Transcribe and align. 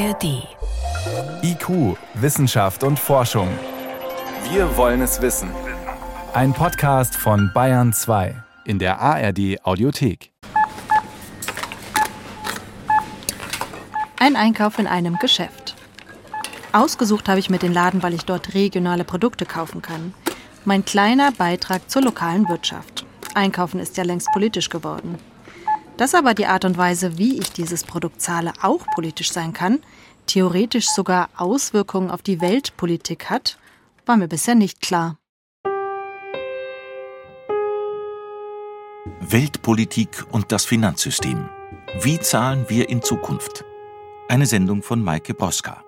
ARD. 0.00 0.48
IQ, 1.42 1.96
Wissenschaft 2.14 2.84
und 2.84 2.98
Forschung. 2.98 3.48
Wir 4.50 4.74
wollen 4.78 5.02
es 5.02 5.20
wissen. 5.20 5.50
Ein 6.32 6.54
Podcast 6.54 7.14
von 7.14 7.50
Bayern 7.52 7.92
2 7.92 8.34
in 8.64 8.78
der 8.78 8.98
ARD 8.98 9.62
Audiothek. 9.62 10.32
Ein 14.18 14.36
Einkauf 14.36 14.78
in 14.78 14.86
einem 14.86 15.18
Geschäft. 15.18 15.76
Ausgesucht 16.72 17.28
habe 17.28 17.38
ich 17.38 17.50
mir 17.50 17.58
den 17.58 17.74
Laden, 17.74 18.02
weil 18.02 18.14
ich 18.14 18.24
dort 18.24 18.54
regionale 18.54 19.04
Produkte 19.04 19.44
kaufen 19.44 19.82
kann. 19.82 20.14
Mein 20.64 20.86
kleiner 20.86 21.30
Beitrag 21.32 21.90
zur 21.90 22.00
lokalen 22.00 22.48
Wirtschaft. 22.48 23.04
Einkaufen 23.34 23.78
ist 23.80 23.98
ja 23.98 24.04
längst 24.04 24.28
politisch 24.32 24.70
geworden. 24.70 25.18
Dass 26.00 26.14
aber 26.14 26.32
die 26.32 26.46
Art 26.46 26.64
und 26.64 26.78
Weise, 26.78 27.18
wie 27.18 27.38
ich 27.38 27.52
dieses 27.52 27.84
Produkt 27.84 28.22
zahle, 28.22 28.54
auch 28.62 28.86
politisch 28.94 29.32
sein 29.32 29.52
kann, 29.52 29.80
theoretisch 30.24 30.86
sogar 30.86 31.28
Auswirkungen 31.36 32.10
auf 32.10 32.22
die 32.22 32.40
Weltpolitik 32.40 33.28
hat, 33.28 33.58
war 34.06 34.16
mir 34.16 34.26
bisher 34.26 34.54
nicht 34.54 34.80
klar. 34.80 35.18
Weltpolitik 39.20 40.24
und 40.32 40.52
das 40.52 40.64
Finanzsystem. 40.64 41.50
Wie 42.00 42.18
zahlen 42.18 42.64
wir 42.68 42.88
in 42.88 43.02
Zukunft? 43.02 43.66
Eine 44.26 44.46
Sendung 44.46 44.82
von 44.82 45.04
Maike 45.04 45.34
Boska. 45.34 45.84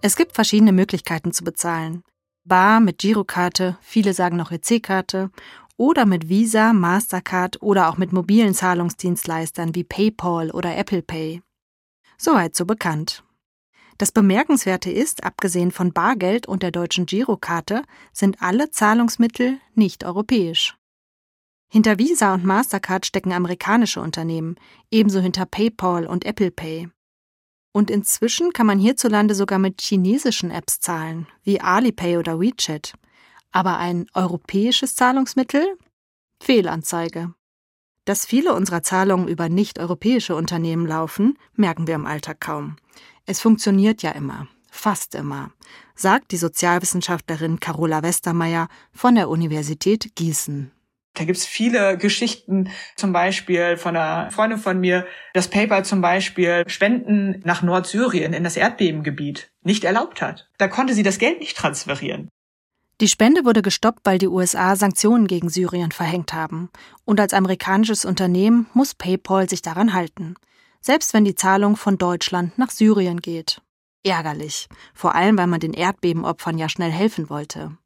Es 0.00 0.16
gibt 0.16 0.32
verschiedene 0.34 0.72
Möglichkeiten 0.72 1.30
zu 1.30 1.44
bezahlen. 1.44 2.02
Bar 2.46 2.80
mit 2.80 2.98
Girokarte, 2.98 3.78
viele 3.80 4.12
sagen 4.12 4.36
noch 4.36 4.52
EC-Karte 4.52 5.30
oder 5.78 6.04
mit 6.04 6.28
Visa, 6.28 6.74
Mastercard 6.74 7.62
oder 7.62 7.88
auch 7.88 7.96
mit 7.96 8.12
mobilen 8.12 8.52
Zahlungsdienstleistern 8.52 9.74
wie 9.74 9.84
PayPal 9.84 10.50
oder 10.50 10.76
Apple 10.76 11.00
Pay. 11.00 11.42
Soweit 12.18 12.54
so 12.54 12.66
bekannt. 12.66 13.24
Das 13.96 14.12
Bemerkenswerte 14.12 14.90
ist, 14.90 15.24
abgesehen 15.24 15.70
von 15.70 15.92
Bargeld 15.92 16.46
und 16.46 16.62
der 16.62 16.70
deutschen 16.70 17.06
Girokarte, 17.06 17.82
sind 18.12 18.42
alle 18.42 18.70
Zahlungsmittel 18.70 19.58
nicht 19.74 20.04
europäisch. 20.04 20.76
Hinter 21.70 21.98
Visa 21.98 22.34
und 22.34 22.44
Mastercard 22.44 23.06
stecken 23.06 23.32
amerikanische 23.32 24.00
Unternehmen, 24.00 24.56
ebenso 24.90 25.20
hinter 25.20 25.46
PayPal 25.46 26.06
und 26.06 26.26
Apple 26.26 26.50
Pay. 26.50 26.90
Und 27.76 27.90
inzwischen 27.90 28.52
kann 28.52 28.68
man 28.68 28.78
hierzulande 28.78 29.34
sogar 29.34 29.58
mit 29.58 29.80
chinesischen 29.80 30.52
Apps 30.52 30.78
zahlen, 30.78 31.26
wie 31.42 31.60
Alipay 31.60 32.18
oder 32.18 32.38
WeChat. 32.38 32.94
Aber 33.50 33.78
ein 33.78 34.06
europäisches 34.14 34.94
Zahlungsmittel? 34.94 35.66
Fehlanzeige. 36.40 37.34
Dass 38.04 38.26
viele 38.26 38.54
unserer 38.54 38.84
Zahlungen 38.84 39.26
über 39.26 39.48
nicht-europäische 39.48 40.36
Unternehmen 40.36 40.86
laufen, 40.86 41.36
merken 41.54 41.88
wir 41.88 41.96
im 41.96 42.06
Alltag 42.06 42.40
kaum. 42.40 42.76
Es 43.26 43.40
funktioniert 43.40 44.02
ja 44.02 44.12
immer, 44.12 44.46
fast 44.70 45.16
immer, 45.16 45.50
sagt 45.96 46.30
die 46.30 46.36
Sozialwissenschaftlerin 46.36 47.58
Carola 47.58 48.04
Westermeier 48.04 48.68
von 48.92 49.16
der 49.16 49.28
Universität 49.28 50.14
Gießen. 50.14 50.70
Da 51.14 51.24
gibt's 51.24 51.46
viele 51.46 51.96
Geschichten, 51.96 52.70
zum 52.96 53.12
Beispiel 53.12 53.76
von 53.76 53.96
einer 53.96 54.30
Freundin 54.32 54.58
von 54.58 54.80
mir, 54.80 55.06
dass 55.32 55.48
PayPal 55.48 55.84
zum 55.84 56.00
Beispiel 56.00 56.64
Spenden 56.66 57.40
nach 57.44 57.62
Nordsyrien 57.62 58.32
in 58.32 58.42
das 58.42 58.56
Erdbebengebiet 58.56 59.50
nicht 59.62 59.84
erlaubt 59.84 60.20
hat. 60.20 60.48
Da 60.58 60.66
konnte 60.66 60.92
sie 60.92 61.04
das 61.04 61.18
Geld 61.18 61.38
nicht 61.38 61.56
transferieren. 61.56 62.28
Die 63.00 63.08
Spende 63.08 63.44
wurde 63.44 63.62
gestoppt, 63.62 64.00
weil 64.04 64.18
die 64.18 64.28
USA 64.28 64.76
Sanktionen 64.76 65.26
gegen 65.26 65.48
Syrien 65.48 65.92
verhängt 65.92 66.32
haben. 66.32 66.70
Und 67.04 67.20
als 67.20 67.32
amerikanisches 67.32 68.04
Unternehmen 68.04 68.66
muss 68.72 68.94
PayPal 68.94 69.48
sich 69.48 69.62
daran 69.62 69.94
halten. 69.94 70.34
Selbst 70.80 71.14
wenn 71.14 71.24
die 71.24 71.34
Zahlung 71.34 71.76
von 71.76 71.96
Deutschland 71.98 72.58
nach 72.58 72.70
Syrien 72.70 73.20
geht. 73.20 73.60
Ärgerlich. 74.04 74.68
Vor 74.92 75.14
allem, 75.14 75.38
weil 75.38 75.46
man 75.46 75.60
den 75.60 75.72
Erdbebenopfern 75.72 76.58
ja 76.58 76.68
schnell 76.68 76.90
helfen 76.90 77.30
wollte. 77.30 77.76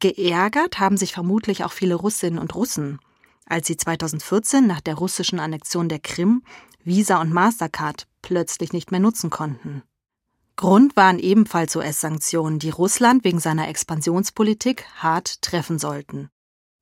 Geärgert 0.00 0.78
haben 0.78 0.96
sich 0.96 1.12
vermutlich 1.12 1.64
auch 1.64 1.72
viele 1.72 1.94
Russinnen 1.94 2.38
und 2.38 2.54
Russen, 2.54 2.98
als 3.46 3.66
sie 3.66 3.76
2014 3.76 4.66
nach 4.66 4.80
der 4.80 4.94
russischen 4.96 5.40
Annexion 5.40 5.88
der 5.88 5.98
Krim 5.98 6.42
Visa 6.84 7.20
und 7.20 7.32
Mastercard 7.32 8.06
plötzlich 8.20 8.72
nicht 8.72 8.90
mehr 8.90 9.00
nutzen 9.00 9.30
konnten. 9.30 9.82
Grund 10.56 10.96
waren 10.96 11.18
ebenfalls 11.18 11.74
US-Sanktionen, 11.74 12.58
die 12.58 12.70
Russland 12.70 13.24
wegen 13.24 13.40
seiner 13.40 13.68
Expansionspolitik 13.68 14.84
hart 14.96 15.42
treffen 15.42 15.78
sollten. 15.78 16.28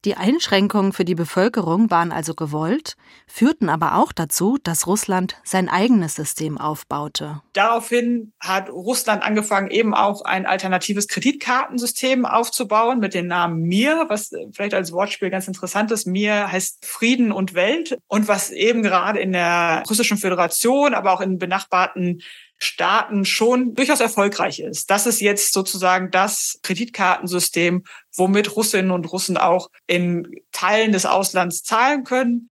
Die 0.04 0.16
Einschränkungen 0.16 0.92
für 0.92 1.04
die 1.04 1.14
Bevölkerung 1.14 1.88
waren 1.88 2.10
also 2.10 2.34
gewollt, 2.34 2.96
führten 3.28 3.68
aber 3.68 3.94
auch 3.94 4.10
dazu, 4.12 4.58
dass 4.60 4.88
Russland 4.88 5.36
sein 5.44 5.68
eigenes 5.68 6.16
System 6.16 6.58
aufbaute. 6.58 7.40
Daraufhin 7.52 8.32
hat 8.40 8.68
Russland 8.68 9.22
angefangen, 9.22 9.70
eben 9.70 9.94
auch 9.94 10.24
ein 10.24 10.44
alternatives 10.44 11.06
Kreditkartensystem 11.06 12.26
aufzubauen 12.26 12.98
mit 12.98 13.14
dem 13.14 13.28
Namen 13.28 13.62
Mir, 13.62 14.06
was 14.08 14.32
vielleicht 14.52 14.74
als 14.74 14.90
Wortspiel 14.90 15.30
ganz 15.30 15.46
interessant 15.46 15.92
ist. 15.92 16.04
Mir 16.06 16.50
heißt 16.50 16.84
Frieden 16.84 17.30
und 17.30 17.54
Welt 17.54 17.96
und 18.08 18.26
was 18.26 18.50
eben 18.50 18.82
gerade 18.82 19.20
in 19.20 19.30
der 19.30 19.84
russischen 19.88 20.16
Föderation, 20.16 20.94
aber 20.94 21.12
auch 21.12 21.20
in 21.20 21.38
benachbarten 21.38 22.22
Staaten 22.62 23.24
schon 23.24 23.74
durchaus 23.74 24.00
erfolgreich 24.00 24.60
ist. 24.60 24.90
Das 24.90 25.06
ist 25.06 25.20
jetzt 25.20 25.52
sozusagen 25.52 26.10
das 26.10 26.58
Kreditkartensystem, 26.62 27.84
womit 28.14 28.54
Russinnen 28.56 28.90
und 28.90 29.10
Russen 29.10 29.36
auch 29.36 29.68
in 29.86 30.28
Teilen 30.52 30.92
des 30.92 31.06
Auslands 31.06 31.62
zahlen 31.62 32.04
können. 32.04 32.48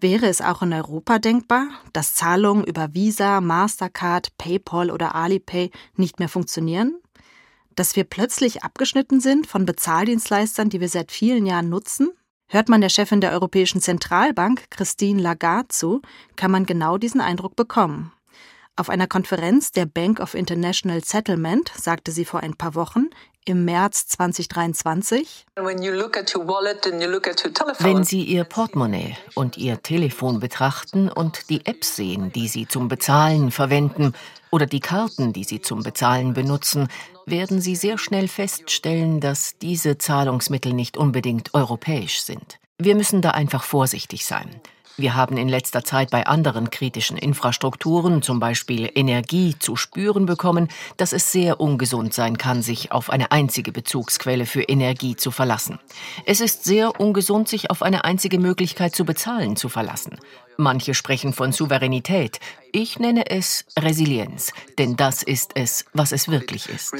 Wäre 0.00 0.26
es 0.26 0.40
auch 0.40 0.62
in 0.62 0.72
Europa 0.72 1.18
denkbar, 1.18 1.68
dass 1.92 2.14
Zahlungen 2.14 2.64
über 2.64 2.94
Visa, 2.94 3.40
Mastercard, 3.40 4.36
PayPal 4.38 4.90
oder 4.90 5.14
Alipay 5.14 5.70
nicht 5.96 6.20
mehr 6.20 6.28
funktionieren? 6.28 7.00
Dass 7.74 7.96
wir 7.96 8.04
plötzlich 8.04 8.62
abgeschnitten 8.62 9.20
sind 9.20 9.46
von 9.46 9.66
Bezahldienstleistern, 9.66 10.68
die 10.68 10.80
wir 10.80 10.88
seit 10.88 11.10
vielen 11.10 11.46
Jahren 11.46 11.68
nutzen? 11.68 12.10
Hört 12.48 12.68
man 12.68 12.80
der 12.80 12.88
Chefin 12.88 13.20
der 13.20 13.32
Europäischen 13.32 13.80
Zentralbank, 13.80 14.70
Christine 14.70 15.20
Lagarde, 15.20 15.68
zu, 15.68 16.00
kann 16.34 16.50
man 16.50 16.64
genau 16.64 16.96
diesen 16.96 17.20
Eindruck 17.20 17.56
bekommen. 17.56 18.12
Auf 18.78 18.90
einer 18.90 19.08
Konferenz 19.08 19.72
der 19.72 19.86
Bank 19.86 20.20
of 20.20 20.34
International 20.34 21.02
Settlement 21.02 21.72
sagte 21.76 22.12
sie 22.12 22.24
vor 22.24 22.44
ein 22.44 22.54
paar 22.54 22.76
Wochen, 22.76 23.10
im 23.44 23.64
März 23.64 24.06
2023, 24.06 25.46
wenn 27.80 28.04
Sie 28.04 28.22
Ihr 28.22 28.44
Portemonnaie 28.44 29.16
und 29.34 29.56
Ihr 29.56 29.82
Telefon 29.82 30.38
betrachten 30.38 31.08
und 31.08 31.50
die 31.50 31.66
Apps 31.66 31.96
sehen, 31.96 32.30
die 32.30 32.46
Sie 32.46 32.68
zum 32.68 32.86
Bezahlen 32.86 33.50
verwenden 33.50 34.12
oder 34.52 34.66
die 34.66 34.78
Karten, 34.78 35.32
die 35.32 35.42
Sie 35.42 35.60
zum 35.60 35.82
Bezahlen 35.82 36.34
benutzen, 36.34 36.86
werden 37.26 37.60
Sie 37.60 37.74
sehr 37.74 37.98
schnell 37.98 38.28
feststellen, 38.28 39.20
dass 39.20 39.58
diese 39.58 39.98
Zahlungsmittel 39.98 40.72
nicht 40.72 40.96
unbedingt 40.96 41.52
europäisch 41.52 42.20
sind. 42.20 42.60
Wir 42.80 42.94
müssen 42.94 43.22
da 43.22 43.32
einfach 43.32 43.64
vorsichtig 43.64 44.24
sein. 44.24 44.60
Wir 44.96 45.14
haben 45.14 45.36
in 45.36 45.48
letzter 45.48 45.84
Zeit 45.84 46.10
bei 46.10 46.26
anderen 46.26 46.70
kritischen 46.70 47.16
Infrastrukturen, 47.16 48.22
zum 48.22 48.38
Beispiel 48.38 48.90
Energie, 48.94 49.56
zu 49.58 49.74
spüren 49.74 50.26
bekommen, 50.26 50.68
dass 50.96 51.12
es 51.12 51.32
sehr 51.32 51.60
ungesund 51.60 52.14
sein 52.14 52.38
kann, 52.38 52.62
sich 52.62 52.90
auf 52.92 53.10
eine 53.10 53.32
einzige 53.32 53.72
Bezugsquelle 53.72 54.46
für 54.46 54.62
Energie 54.62 55.16
zu 55.16 55.32
verlassen. 55.32 55.80
Es 56.24 56.40
ist 56.40 56.64
sehr 56.64 57.00
ungesund, 57.00 57.48
sich 57.48 57.70
auf 57.70 57.82
eine 57.82 58.04
einzige 58.04 58.38
Möglichkeit 58.38 58.94
zu 58.94 59.04
bezahlen 59.04 59.56
zu 59.56 59.68
verlassen. 59.68 60.18
Manche 60.56 60.94
sprechen 60.94 61.32
von 61.32 61.52
Souveränität. 61.52 62.38
Ich 62.72 62.98
nenne 63.00 63.30
es 63.30 63.64
Resilienz, 63.78 64.52
denn 64.78 64.96
das 64.96 65.24
ist 65.24 65.52
es, 65.54 65.84
was 65.94 66.10
es 66.10 66.28
wirklich 66.28 66.68
ist. 66.68 66.92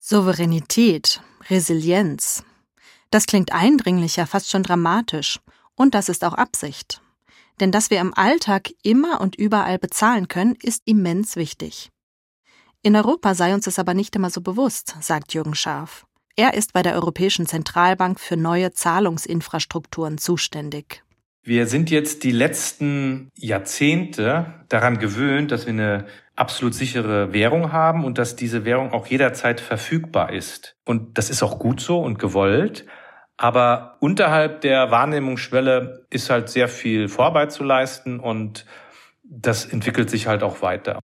Souveränität, 0.00 1.20
Resilienz. 1.48 2.44
Das 3.12 3.26
klingt 3.26 3.52
eindringlicher, 3.52 4.26
fast 4.26 4.50
schon 4.50 4.62
dramatisch. 4.62 5.38
Und 5.74 5.94
das 5.94 6.08
ist 6.08 6.24
auch 6.24 6.32
Absicht. 6.32 7.02
Denn 7.60 7.70
dass 7.70 7.90
wir 7.90 8.00
im 8.00 8.14
Alltag 8.16 8.70
immer 8.82 9.20
und 9.20 9.36
überall 9.36 9.78
bezahlen 9.78 10.28
können, 10.28 10.56
ist 10.62 10.80
immens 10.86 11.36
wichtig. 11.36 11.90
In 12.82 12.96
Europa 12.96 13.34
sei 13.34 13.52
uns 13.52 13.66
das 13.66 13.78
aber 13.78 13.92
nicht 13.92 14.16
immer 14.16 14.30
so 14.30 14.40
bewusst, 14.40 14.96
sagt 15.02 15.34
Jürgen 15.34 15.54
Scharf. 15.54 16.06
Er 16.36 16.54
ist 16.54 16.72
bei 16.72 16.82
der 16.82 16.94
Europäischen 16.94 17.46
Zentralbank 17.46 18.18
für 18.18 18.38
neue 18.38 18.72
Zahlungsinfrastrukturen 18.72 20.16
zuständig. 20.16 21.04
Wir 21.44 21.66
sind 21.66 21.90
jetzt 21.90 22.24
die 22.24 22.32
letzten 22.32 23.28
Jahrzehnte 23.36 24.64
daran 24.70 24.98
gewöhnt, 24.98 25.50
dass 25.50 25.66
wir 25.66 25.74
eine 25.74 26.06
absolut 26.34 26.72
sichere 26.72 27.34
Währung 27.34 27.72
haben 27.72 28.04
und 28.06 28.16
dass 28.16 28.36
diese 28.36 28.64
Währung 28.64 28.92
auch 28.92 29.06
jederzeit 29.06 29.60
verfügbar 29.60 30.32
ist. 30.32 30.76
Und 30.86 31.18
das 31.18 31.28
ist 31.28 31.42
auch 31.42 31.58
gut 31.58 31.80
so 31.80 32.00
und 32.00 32.18
gewollt. 32.18 32.86
Aber 33.36 33.96
unterhalb 34.00 34.60
der 34.60 34.90
Wahrnehmungsschwelle 34.90 36.06
ist 36.10 36.30
halt 36.30 36.48
sehr 36.48 36.68
viel 36.68 37.08
Vorarbeit 37.08 37.52
zu 37.52 37.64
leisten 37.64 38.20
und 38.20 38.66
das 39.22 39.64
entwickelt 39.64 40.10
sich 40.10 40.26
halt 40.26 40.42
auch 40.42 40.62
weiter. 40.62 41.00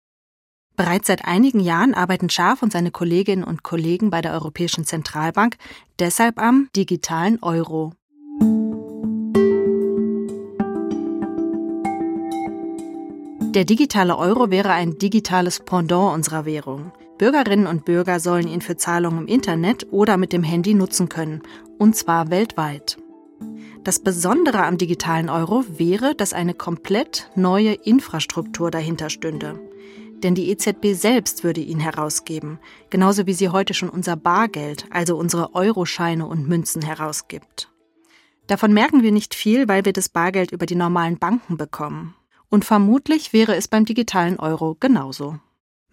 Bereits 0.75 1.07
seit 1.07 1.25
einigen 1.25 1.59
Jahren 1.59 1.93
arbeiten 1.93 2.29
Schaf 2.29 2.63
und 2.63 2.71
seine 2.71 2.89
Kolleginnen 2.89 3.43
und 3.43 3.61
Kollegen 3.61 4.09
bei 4.09 4.21
der 4.21 4.33
Europäischen 4.33 4.85
Zentralbank 4.85 5.57
deshalb 5.99 6.39
am 6.39 6.69
digitalen 6.75 7.37
Euro. 7.43 7.93
Der 13.53 13.65
digitale 13.65 14.17
Euro 14.17 14.49
wäre 14.49 14.71
ein 14.71 14.97
digitales 14.97 15.59
Pendant 15.59 16.15
unserer 16.15 16.45
Währung. 16.45 16.91
Bürgerinnen 17.17 17.67
und 17.67 17.85
Bürger 17.85 18.19
sollen 18.19 18.47
ihn 18.47 18.61
für 18.61 18.75
Zahlungen 18.75 19.19
im 19.19 19.27
Internet 19.27 19.87
oder 19.91 20.17
mit 20.17 20.33
dem 20.33 20.43
Handy 20.43 20.73
nutzen 20.73 21.09
können, 21.09 21.41
und 21.77 21.95
zwar 21.95 22.29
weltweit. 22.29 22.97
Das 23.83 23.99
Besondere 23.99 24.63
am 24.63 24.77
digitalen 24.77 25.29
Euro 25.29 25.65
wäre, 25.77 26.15
dass 26.15 26.33
eine 26.33 26.53
komplett 26.53 27.29
neue 27.35 27.73
Infrastruktur 27.73 28.71
dahinter 28.71 29.09
stünde. 29.09 29.59
Denn 30.23 30.35
die 30.35 30.49
EZB 30.49 30.93
selbst 30.93 31.43
würde 31.43 31.59
ihn 31.59 31.81
herausgeben, 31.81 32.59
genauso 32.89 33.27
wie 33.27 33.33
sie 33.33 33.49
heute 33.49 33.73
schon 33.73 33.89
unser 33.89 34.15
Bargeld, 34.15 34.85
also 34.89 35.17
unsere 35.17 35.53
Euroscheine 35.53 36.25
und 36.25 36.47
Münzen 36.47 36.81
herausgibt. 36.81 37.69
Davon 38.47 38.73
merken 38.73 39.03
wir 39.03 39.11
nicht 39.11 39.35
viel, 39.35 39.67
weil 39.67 39.83
wir 39.83 39.93
das 39.93 40.07
Bargeld 40.09 40.51
über 40.51 40.65
die 40.65 40.75
normalen 40.75 41.17
Banken 41.17 41.57
bekommen. 41.57 42.15
Und 42.49 42.63
vermutlich 42.63 43.33
wäre 43.33 43.55
es 43.55 43.67
beim 43.67 43.83
digitalen 43.83 44.39
Euro 44.39 44.77
genauso. 44.79 45.39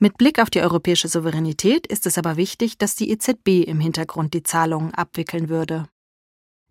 Mit 0.03 0.17
Blick 0.17 0.39
auf 0.39 0.49
die 0.49 0.63
europäische 0.63 1.09
Souveränität 1.09 1.87
ist 1.87 2.07
es 2.07 2.17
aber 2.17 2.39
wichtig, 2.39 2.79
dass 2.79 2.97
die 2.97 3.11
EZB 3.11 3.69
im 3.69 3.81
Hintergrund 3.81 4.33
die 4.33 4.43
Zahlungen 4.43 4.95
abwickeln 4.95 5.51
würde. 5.51 5.89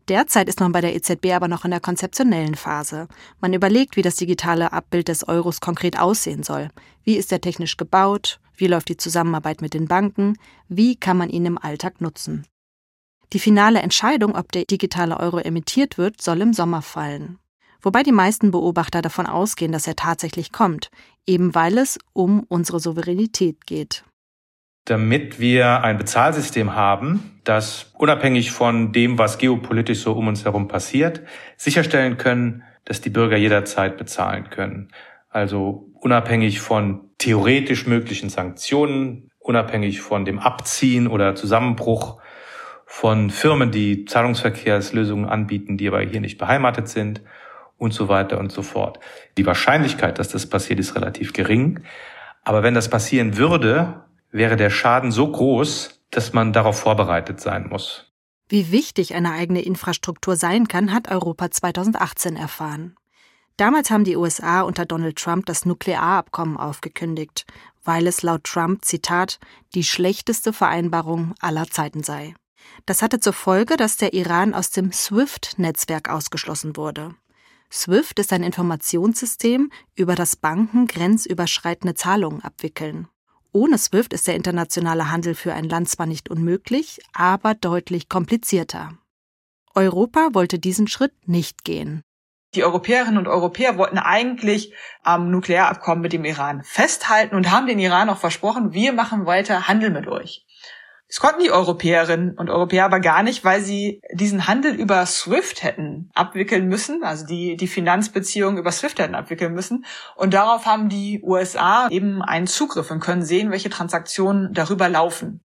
Derzeit 0.08 0.50
ist 0.50 0.60
man 0.60 0.72
bei 0.72 0.82
der 0.82 0.96
EZB 0.96 1.34
aber 1.36 1.48
noch 1.48 1.64
in 1.64 1.70
der 1.70 1.80
konzeptionellen 1.80 2.56
Phase. 2.56 3.08
Man 3.40 3.54
überlegt, 3.54 3.98
wie 3.98 4.02
das 4.02 4.16
digitale 4.16 4.74
Abbild 4.74 5.10
des 5.10 5.28
Euros 5.28 5.62
konkret 5.62 6.00
aussehen 6.00 6.42
soll. 6.42 6.70
Wie 7.04 7.18
ist 7.18 7.32
er 7.32 7.40
technisch 7.40 7.78
gebaut? 7.78 8.40
Wie 8.56 8.66
läuft 8.66 8.90
die 8.90 8.98
Zusammenarbeit 8.98 9.62
mit 9.62 9.76
den 9.76 9.88
Banken? 9.88 10.36
Wie 10.68 10.96
kann 10.96 11.16
man 11.16 11.30
ihn 11.30 11.46
im 11.46 11.60
Alltag 11.60 12.02
nutzen? 12.02 12.48
Die 13.32 13.40
finale 13.40 13.84
Entscheidung, 13.84 14.36
ob 14.36 14.52
der 14.52 14.66
digitale 14.66 15.20
Euro 15.20 15.38
emittiert 15.38 16.00
wird, 16.00 16.20
soll 16.20 16.42
im 16.42 16.54
Sommer 16.54 16.82
fallen. 16.82 17.38
Wobei 17.82 18.04
die 18.04 18.12
meisten 18.12 18.52
Beobachter 18.52 19.02
davon 19.02 19.26
ausgehen, 19.26 19.72
dass 19.72 19.88
er 19.88 19.96
tatsächlich 19.96 20.52
kommt, 20.52 20.90
eben 21.26 21.56
weil 21.56 21.78
es 21.78 21.98
um 22.14 22.46
unsere 22.50 22.80
Souveränität 22.80 23.66
geht 23.66 24.04
damit 24.90 25.40
wir 25.40 25.84
ein 25.84 25.98
Bezahlsystem 25.98 26.76
haben, 26.76 27.40
das 27.44 27.94
unabhängig 27.98 28.52
von 28.52 28.92
dem, 28.92 29.20
was 29.20 29.38
geopolitisch 29.38 30.00
so 30.00 30.14
um 30.14 30.28
uns 30.28 30.46
herum 30.46 30.68
passiert, 30.68 31.22
sicherstellen 31.58 32.18
können, 32.18 32.64
dass 32.86 33.02
die 33.02 33.12
Bürger 33.12 33.38
jederzeit 33.38 33.98
bezahlen 33.98 34.50
können. 34.50 34.90
Also 35.30 35.92
unabhängig 36.02 36.60
von 36.60 37.02
theoretisch 37.20 37.86
möglichen 37.86 38.30
Sanktionen, 38.30 39.30
unabhängig 39.38 40.02
von 40.02 40.26
dem 40.26 40.40
Abziehen 40.40 41.08
oder 41.08 41.36
Zusammenbruch 41.36 42.20
von 42.88 43.30
Firmen, 43.30 43.70
die 43.70 44.06
Zahlungsverkehrslösungen 44.06 45.30
anbieten, 45.30 45.78
die 45.78 45.88
aber 45.88 46.02
hier 46.02 46.22
nicht 46.22 46.40
beheimatet 46.40 46.88
sind 46.88 47.22
und 47.80 47.94
so 47.94 48.08
weiter 48.08 48.40
und 48.40 48.52
so 48.52 48.62
fort. 48.62 49.00
Die 49.38 49.46
Wahrscheinlichkeit, 49.46 50.20
dass 50.20 50.30
das 50.30 50.48
passiert, 50.48 50.80
ist 50.80 50.96
relativ 50.96 51.34
gering. 51.34 51.80
Aber 52.44 52.62
wenn 52.62 52.76
das 52.76 52.90
passieren 52.90 53.38
würde, 53.38 54.04
wäre 54.32 54.56
der 54.56 54.70
Schaden 54.70 55.12
so 55.12 55.32
groß, 55.32 56.02
dass 56.12 56.34
man 56.34 56.54
darauf 56.54 56.80
vorbereitet 56.80 57.40
sein 57.42 57.68
muss. 57.70 58.06
Wie 58.48 58.72
wichtig 58.72 59.14
eine 59.14 59.32
eigene 59.32 59.62
Infrastruktur 59.62 60.36
sein 60.36 60.68
kann, 60.68 60.94
hat 60.94 61.10
Europa 61.10 61.52
2018 61.52 62.36
erfahren. 62.36 62.96
Damals 63.58 63.92
haben 63.92 64.06
die 64.06 64.16
USA 64.16 64.62
unter 64.62 64.86
Donald 64.86 65.18
Trump 65.18 65.46
das 65.46 65.66
Nuklearabkommen 65.66 66.58
aufgekündigt, 66.58 67.46
weil 67.84 68.08
es 68.08 68.24
laut 68.24 68.46
Trump, 68.46 68.86
Zitat, 68.86 69.40
die 69.76 69.84
schlechteste 69.84 70.54
Vereinbarung 70.54 71.34
aller 71.42 71.68
Zeiten 71.68 72.02
sei. 72.02 72.34
Das 72.86 73.02
hatte 73.02 73.20
zur 73.20 73.34
Folge, 73.34 73.78
dass 73.78 73.98
der 73.98 74.14
Iran 74.14 74.54
aus 74.54 74.72
dem 74.72 74.92
SWIFT-Netzwerk 74.92 76.10
ausgeschlossen 76.10 76.78
wurde. 76.78 77.14
SWIFT 77.72 78.18
ist 78.18 78.34
ein 78.34 78.42
Informationssystem, 78.42 79.72
über 79.96 80.16
das 80.16 80.36
Banken 80.36 80.88
grenzüberschreitende 80.88 81.94
Zahlungen 81.94 82.44
abwickeln. 82.44 83.08
Ohne 83.52 83.78
SWIFT 83.78 84.14
ist 84.14 84.28
der 84.28 84.36
internationale 84.36 85.12
Handel 85.12 85.36
für 85.36 85.54
ein 85.54 85.66
Land 85.66 85.88
zwar 85.88 86.08
nicht 86.08 86.30
unmöglich, 86.30 87.00
aber 87.14 87.54
deutlich 87.54 88.10
komplizierter. 88.10 88.98
Europa 89.76 90.30
wollte 90.34 90.58
diesen 90.58 90.88
Schritt 90.88 91.14
nicht 91.28 91.64
gehen. 91.64 92.02
Die 92.56 92.64
Europäerinnen 92.64 93.20
und 93.20 93.28
Europäer 93.28 93.78
wollten 93.78 94.00
eigentlich 94.00 94.74
am 95.04 95.30
Nuklearabkommen 95.30 96.02
mit 96.02 96.14
dem 96.14 96.26
Iran 96.26 96.64
festhalten 96.64 97.36
und 97.36 97.52
haben 97.52 97.68
den 97.68 97.78
Iran 97.78 98.10
auch 98.10 98.18
versprochen, 98.18 98.74
wir 98.74 98.94
machen 98.94 99.28
weiter 99.28 99.68
Handel 99.68 99.92
mit 99.92 100.08
euch. 100.08 100.48
Das 101.10 101.20
konnten 101.20 101.42
die 101.42 101.50
Europäerinnen 101.50 102.38
und 102.38 102.52
Europäer 102.52 102.86
aber 102.86 103.00
gar 103.00 103.24
nicht, 103.24 103.44
weil 103.44 103.62
sie 103.62 104.00
diesen 104.14 104.46
Handel 104.46 104.76
über 104.76 105.04
SWIFT 105.08 105.64
hätten 105.64 106.12
abwickeln 106.14 106.68
müssen, 106.68 107.04
also 107.04 107.26
die, 107.26 107.58
die 107.58 107.68
Finanzbeziehungen 107.68 108.60
über 108.60 108.72
SWIFT 108.72 109.00
hätten 109.00 109.16
abwickeln 109.16 109.54
müssen. 109.54 109.86
Und 110.16 110.36
darauf 110.36 110.68
haben 110.68 110.88
die 110.88 111.20
USA 111.24 111.88
eben 111.90 112.22
einen 112.22 112.46
Zugriff 112.46 112.92
und 112.92 113.00
können 113.00 113.24
sehen, 113.24 113.50
welche 113.50 113.72
Transaktionen 113.72 114.54
darüber 114.54 114.88
laufen. 114.88 115.42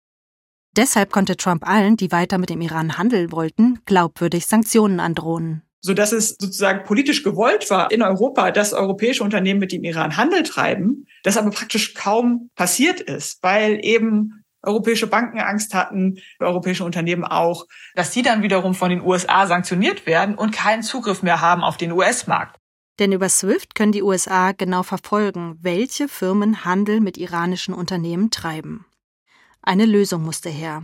Deshalb 0.75 1.11
konnte 1.11 1.37
Trump 1.37 1.67
allen, 1.67 1.95
die 1.95 2.11
weiter 2.11 2.39
mit 2.39 2.49
dem 2.49 2.61
Iran 2.61 2.97
handeln 2.97 3.31
wollten, 3.31 3.81
glaubwürdig 3.85 4.47
Sanktionen 4.47 4.99
androhen 4.99 5.61
so 5.81 5.95
dass 5.95 6.11
es 6.11 6.35
sozusagen 6.39 6.83
politisch 6.83 7.23
gewollt 7.23 7.69
war 7.71 7.91
in 7.91 8.03
Europa, 8.03 8.51
dass 8.51 8.71
europäische 8.71 9.23
Unternehmen 9.23 9.59
mit 9.59 9.71
dem 9.71 9.83
Iran 9.83 10.15
Handel 10.15 10.43
treiben, 10.43 11.07
das 11.23 11.37
aber 11.37 11.49
praktisch 11.49 11.95
kaum 11.95 12.51
passiert 12.55 13.01
ist, 13.01 13.41
weil 13.41 13.79
eben 13.83 14.40
europäische 14.63 15.07
Banken 15.07 15.39
Angst 15.39 15.73
hatten, 15.73 16.19
europäische 16.39 16.83
Unternehmen 16.83 17.23
auch, 17.23 17.65
dass 17.95 18.11
die 18.11 18.21
dann 18.21 18.43
wiederum 18.43 18.75
von 18.75 18.89
den 18.89 19.01
USA 19.01 19.47
sanktioniert 19.47 20.05
werden 20.05 20.35
und 20.35 20.51
keinen 20.51 20.83
Zugriff 20.83 21.23
mehr 21.23 21.41
haben 21.41 21.63
auf 21.63 21.77
den 21.77 21.91
US-Markt. 21.91 22.57
Denn 22.99 23.11
über 23.13 23.29
SWIFT 23.29 23.73
können 23.73 23.91
die 23.91 24.03
USA 24.03 24.51
genau 24.51 24.83
verfolgen, 24.83 25.57
welche 25.61 26.07
Firmen 26.07 26.65
Handel 26.65 26.99
mit 26.99 27.17
iranischen 27.17 27.73
Unternehmen 27.73 28.29
treiben. 28.29 28.85
Eine 29.63 29.85
Lösung 29.85 30.23
musste 30.23 30.49
her. 30.49 30.83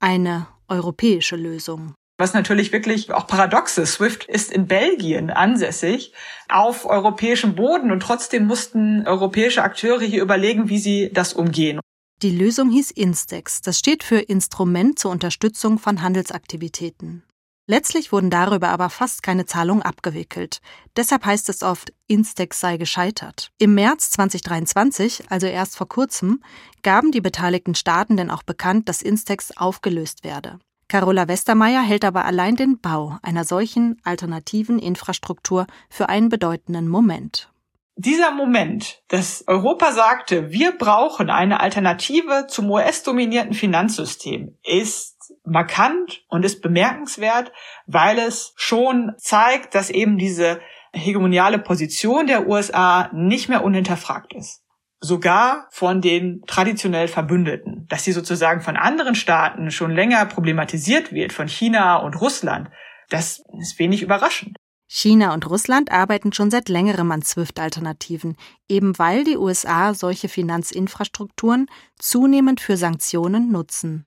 Eine 0.00 0.46
europäische 0.68 1.36
Lösung. 1.36 1.94
Was 2.16 2.32
natürlich 2.32 2.72
wirklich 2.72 3.12
auch 3.12 3.26
paradox 3.26 3.76
ist. 3.76 3.94
SWIFT 3.94 4.24
ist 4.24 4.52
in 4.52 4.66
Belgien 4.66 5.30
ansässig, 5.30 6.12
auf 6.48 6.86
europäischem 6.86 7.54
Boden 7.56 7.90
und 7.90 8.00
trotzdem 8.00 8.46
mussten 8.46 9.06
europäische 9.06 9.62
Akteure 9.62 10.02
hier 10.02 10.22
überlegen, 10.22 10.68
wie 10.68 10.78
sie 10.78 11.10
das 11.12 11.32
umgehen. 11.32 11.80
Die 12.22 12.36
Lösung 12.36 12.70
hieß 12.70 12.90
Instex. 12.92 13.60
Das 13.60 13.78
steht 13.78 14.02
für 14.02 14.18
Instrument 14.18 14.98
zur 14.98 15.10
Unterstützung 15.10 15.78
von 15.78 16.00
Handelsaktivitäten. 16.00 17.22
Letztlich 17.66 18.12
wurden 18.12 18.28
darüber 18.28 18.68
aber 18.68 18.90
fast 18.90 19.22
keine 19.22 19.46
Zahlungen 19.46 19.82
abgewickelt. 19.82 20.60
Deshalb 20.96 21.24
heißt 21.24 21.48
es 21.48 21.62
oft, 21.62 21.94
Instex 22.06 22.60
sei 22.60 22.76
gescheitert. 22.76 23.50
Im 23.58 23.74
März 23.74 24.10
2023, 24.10 25.30
also 25.30 25.46
erst 25.46 25.76
vor 25.76 25.88
kurzem, 25.88 26.42
gaben 26.82 27.10
die 27.10 27.22
beteiligten 27.22 27.74
Staaten 27.74 28.18
denn 28.18 28.30
auch 28.30 28.42
bekannt, 28.42 28.88
dass 28.88 29.00
Instex 29.00 29.56
aufgelöst 29.56 30.24
werde. 30.24 30.58
Carola 30.88 31.26
Westermeier 31.26 31.82
hält 31.82 32.04
aber 32.04 32.26
allein 32.26 32.56
den 32.56 32.80
Bau 32.80 33.18
einer 33.22 33.44
solchen 33.44 33.96
alternativen 34.04 34.78
Infrastruktur 34.78 35.66
für 35.88 36.10
einen 36.10 36.28
bedeutenden 36.28 36.88
Moment 36.88 37.50
dieser 37.96 38.32
Moment, 38.32 39.02
dass 39.08 39.44
Europa 39.46 39.92
sagte, 39.92 40.50
wir 40.50 40.72
brauchen 40.76 41.30
eine 41.30 41.60
Alternative 41.60 42.46
zum 42.48 42.70
US-dominierten 42.70 43.54
Finanzsystem, 43.54 44.58
ist 44.64 45.14
markant 45.44 46.24
und 46.28 46.44
ist 46.44 46.60
bemerkenswert, 46.60 47.52
weil 47.86 48.18
es 48.18 48.52
schon 48.56 49.12
zeigt, 49.18 49.74
dass 49.74 49.90
eben 49.90 50.18
diese 50.18 50.60
hegemoniale 50.92 51.58
Position 51.58 52.26
der 52.26 52.48
USA 52.48 53.10
nicht 53.12 53.48
mehr 53.48 53.64
unhinterfragt 53.64 54.34
ist. 54.34 54.62
Sogar 55.00 55.68
von 55.70 56.00
den 56.00 56.42
traditionell 56.46 57.08
Verbündeten, 57.08 57.86
dass 57.88 58.04
sie 58.04 58.12
sozusagen 58.12 58.62
von 58.62 58.76
anderen 58.76 59.14
Staaten 59.14 59.70
schon 59.70 59.90
länger 59.90 60.24
problematisiert 60.26 61.12
wird, 61.12 61.32
von 61.32 61.46
China 61.46 61.96
und 61.96 62.20
Russland, 62.20 62.70
das 63.10 63.44
ist 63.60 63.78
wenig 63.78 64.02
überraschend. 64.02 64.56
China 64.86 65.34
und 65.34 65.48
Russland 65.48 65.90
arbeiten 65.90 66.32
schon 66.32 66.50
seit 66.50 66.68
längerem 66.68 67.10
an 67.10 67.22
SWIFT-Alternativen, 67.22 68.36
eben 68.68 68.98
weil 68.98 69.24
die 69.24 69.36
USA 69.36 69.94
solche 69.94 70.28
Finanzinfrastrukturen 70.28 71.66
zunehmend 71.98 72.60
für 72.60 72.76
Sanktionen 72.76 73.50
nutzen. 73.50 74.06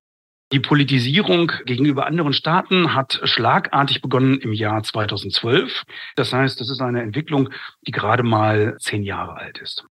Die 0.53 0.61
Politisierung 0.61 1.51
gegenüber 1.65 2.05
anderen 2.05 2.31
Staaten 2.31 2.95
hat 2.95 3.19
schlagartig 3.23 4.01
begonnen 4.01 4.39
im 4.39 4.53
Jahr 4.53 4.81
2012. 4.81 5.83
Das 6.15 6.31
heißt, 6.31 6.61
das 6.61 6.69
ist 6.69 6.79
eine 6.79 7.01
Entwicklung, 7.01 7.49
die 7.85 7.91
gerade 7.91 8.23
mal 8.23 8.77
zehn 8.79 9.03
Jahre 9.03 9.35
alt 9.35 9.57
ist. 9.57 9.85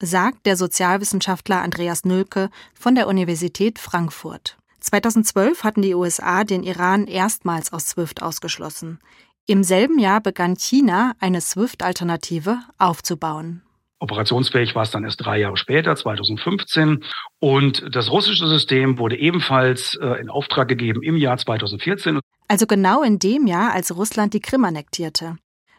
Sagt 0.00 0.44
der 0.44 0.56
Sozialwissenschaftler 0.56 1.62
Andreas 1.62 2.04
Nölke 2.04 2.50
von 2.74 2.94
der 2.94 3.06
Universität 3.06 3.78
Frankfurt. 3.78 4.58
2012 4.80 5.64
hatten 5.64 5.80
die 5.80 5.94
USA 5.94 6.44
den 6.44 6.62
Iran 6.62 7.06
erstmals 7.06 7.72
aus 7.72 7.88
SWIFT 7.90 8.20
ausgeschlossen. 8.20 8.98
Im 9.46 9.64
selben 9.64 9.98
Jahr 9.98 10.20
begann 10.20 10.56
China, 10.56 11.14
eine 11.18 11.40
SWIFT-Alternative 11.40 12.60
aufzubauen. 12.78 13.62
Operationsfähig 13.98 14.76
war 14.76 14.84
es 14.84 14.92
dann 14.92 15.02
erst 15.04 15.24
drei 15.24 15.38
Jahre 15.38 15.56
später, 15.56 15.96
2015. 15.96 17.02
Und 17.40 17.84
das 17.90 18.10
russische 18.10 18.46
System 18.46 18.98
wurde 18.98 19.16
ebenfalls 19.16 19.98
äh, 20.00 20.20
in 20.20 20.30
Auftrag 20.30 20.68
gegeben 20.68 21.02
im 21.02 21.16
Jahr 21.16 21.38
2014. 21.38 22.20
Also 22.46 22.66
genau 22.66 23.02
in 23.02 23.18
dem 23.18 23.48
Jahr, 23.48 23.72
als 23.72 23.96
Russland 23.96 24.32
die 24.34 24.40
Krim 24.40 24.64
annektierte. 24.64 25.36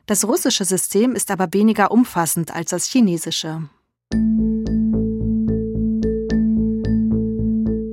Das 0.07 0.27
russische 0.27 0.65
System 0.65 1.13
ist 1.15 1.31
aber 1.31 1.47
weniger 1.53 1.91
umfassend 1.91 2.53
als 2.53 2.71
das 2.71 2.87
chinesische. 2.87 3.69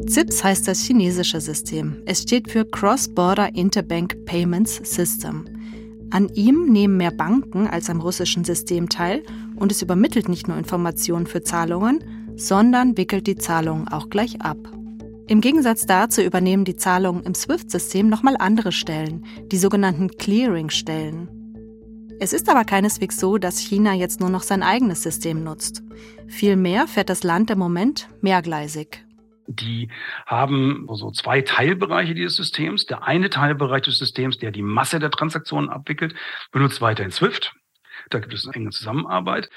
CIPS 0.08 0.42
heißt 0.42 0.66
das 0.66 0.80
chinesische 0.80 1.40
System. 1.40 2.02
Es 2.06 2.22
steht 2.22 2.50
für 2.50 2.64
Cross-Border 2.64 3.54
Interbank 3.54 4.24
Payments 4.26 4.76
System. 4.82 5.59
An 6.10 6.28
ihm 6.34 6.66
nehmen 6.66 6.96
mehr 6.96 7.12
Banken 7.12 7.68
als 7.68 7.88
am 7.88 8.00
russischen 8.00 8.44
System 8.44 8.88
teil 8.88 9.22
und 9.56 9.70
es 9.70 9.82
übermittelt 9.82 10.28
nicht 10.28 10.48
nur 10.48 10.56
Informationen 10.56 11.26
für 11.26 11.42
Zahlungen, 11.42 12.02
sondern 12.36 12.96
wickelt 12.96 13.26
die 13.26 13.36
Zahlungen 13.36 13.86
auch 13.88 14.10
gleich 14.10 14.40
ab. 14.40 14.58
Im 15.28 15.40
Gegensatz 15.40 15.86
dazu 15.86 16.22
übernehmen 16.22 16.64
die 16.64 16.76
Zahlungen 16.76 17.22
im 17.22 17.34
SWIFT-System 17.34 18.08
nochmal 18.08 18.36
andere 18.38 18.72
Stellen, 18.72 19.24
die 19.52 19.58
sogenannten 19.58 20.08
Clearing-Stellen. 20.08 21.28
Es 22.18 22.32
ist 22.32 22.48
aber 22.48 22.64
keineswegs 22.64 23.18
so, 23.20 23.38
dass 23.38 23.58
China 23.58 23.94
jetzt 23.94 24.18
nur 24.18 24.28
noch 24.28 24.42
sein 24.42 24.64
eigenes 24.64 25.04
System 25.04 25.44
nutzt. 25.44 25.84
Vielmehr 26.26 26.88
fährt 26.88 27.08
das 27.08 27.22
Land 27.22 27.50
im 27.50 27.60
Moment 27.60 28.08
mehrgleisig. 28.20 29.04
Die 29.52 29.90
haben 30.26 30.86
so 30.92 31.10
zwei 31.10 31.40
Teilbereiche 31.40 32.14
dieses 32.14 32.36
Systems. 32.36 32.86
Der 32.86 33.02
eine 33.02 33.30
Teilbereich 33.30 33.82
des 33.82 33.98
Systems, 33.98 34.38
der 34.38 34.52
die 34.52 34.62
Masse 34.62 35.00
der 35.00 35.10
Transaktionen 35.10 35.70
abwickelt, 35.70 36.14
benutzt 36.52 36.80
weiterhin 36.80 37.10
SWIFT. 37.10 37.52
Da 38.10 38.20
gibt 38.20 38.32
es 38.32 38.46
eine 38.46 38.54
enge 38.54 38.70
Zusammenarbeit. 38.70 39.50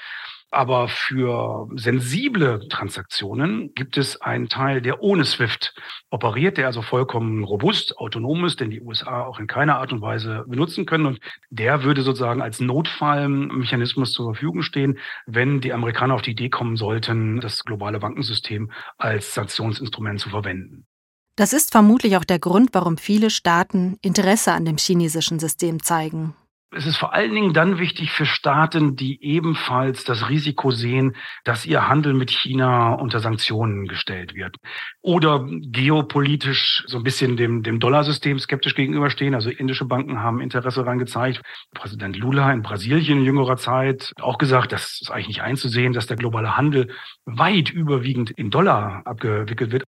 Aber 0.54 0.86
für 0.86 1.66
sensible 1.74 2.68
Transaktionen 2.68 3.74
gibt 3.74 3.96
es 3.96 4.20
einen 4.20 4.48
Teil, 4.48 4.80
der 4.80 5.02
ohne 5.02 5.24
SWIFT 5.24 5.74
operiert, 6.10 6.58
der 6.58 6.66
also 6.66 6.80
vollkommen 6.80 7.42
robust, 7.42 7.98
autonom 7.98 8.44
ist, 8.44 8.60
den 8.60 8.70
die 8.70 8.80
USA 8.80 9.24
auch 9.24 9.40
in 9.40 9.48
keiner 9.48 9.78
Art 9.78 9.92
und 9.92 10.00
Weise 10.00 10.44
benutzen 10.46 10.86
können. 10.86 11.06
Und 11.06 11.18
der 11.50 11.82
würde 11.82 12.02
sozusagen 12.02 12.40
als 12.40 12.60
Notfallmechanismus 12.60 14.12
zur 14.12 14.32
Verfügung 14.32 14.62
stehen, 14.62 14.98
wenn 15.26 15.60
die 15.60 15.72
Amerikaner 15.72 16.14
auf 16.14 16.22
die 16.22 16.30
Idee 16.30 16.50
kommen 16.50 16.76
sollten, 16.76 17.40
das 17.40 17.64
globale 17.64 17.98
Bankensystem 17.98 18.70
als 18.96 19.34
Sanktionsinstrument 19.34 20.20
zu 20.20 20.28
verwenden. 20.28 20.86
Das 21.34 21.52
ist 21.52 21.72
vermutlich 21.72 22.16
auch 22.16 22.24
der 22.24 22.38
Grund, 22.38 22.70
warum 22.74 22.96
viele 22.96 23.28
Staaten 23.28 23.98
Interesse 24.02 24.52
an 24.52 24.64
dem 24.64 24.76
chinesischen 24.76 25.40
System 25.40 25.82
zeigen. 25.82 26.36
Es 26.76 26.86
ist 26.86 26.96
vor 26.96 27.14
allen 27.14 27.32
Dingen 27.32 27.52
dann 27.52 27.78
wichtig 27.78 28.10
für 28.10 28.26
Staaten, 28.26 28.96
die 28.96 29.22
ebenfalls 29.22 30.02
das 30.02 30.28
Risiko 30.28 30.72
sehen, 30.72 31.14
dass 31.44 31.66
ihr 31.66 31.88
Handel 31.88 32.14
mit 32.14 32.30
China 32.30 32.94
unter 32.94 33.20
Sanktionen 33.20 33.86
gestellt 33.86 34.34
wird. 34.34 34.56
Oder 35.00 35.46
geopolitisch 35.48 36.82
so 36.86 36.98
ein 36.98 37.04
bisschen 37.04 37.36
dem, 37.36 37.62
dem 37.62 37.78
Dollarsystem 37.78 38.38
skeptisch 38.40 38.74
gegenüberstehen. 38.74 39.34
Also 39.34 39.50
indische 39.50 39.84
Banken 39.84 40.20
haben 40.20 40.40
Interesse 40.40 40.80
daran 40.80 40.98
gezeigt. 40.98 41.42
Präsident 41.74 42.16
Lula 42.16 42.52
in 42.52 42.62
Brasilien 42.62 43.18
in 43.18 43.24
jüngerer 43.24 43.56
Zeit 43.56 44.12
auch 44.20 44.38
gesagt, 44.38 44.72
das 44.72 44.98
ist 45.00 45.10
eigentlich 45.10 45.28
nicht 45.28 45.42
einzusehen, 45.42 45.92
dass 45.92 46.06
der 46.06 46.16
globale 46.16 46.56
Handel 46.56 46.90
weit 47.24 47.70
überwiegend 47.70 48.32
in 48.32 48.50
Dollar 48.50 49.02
abgewickelt 49.04 49.70
wird. 49.70 49.84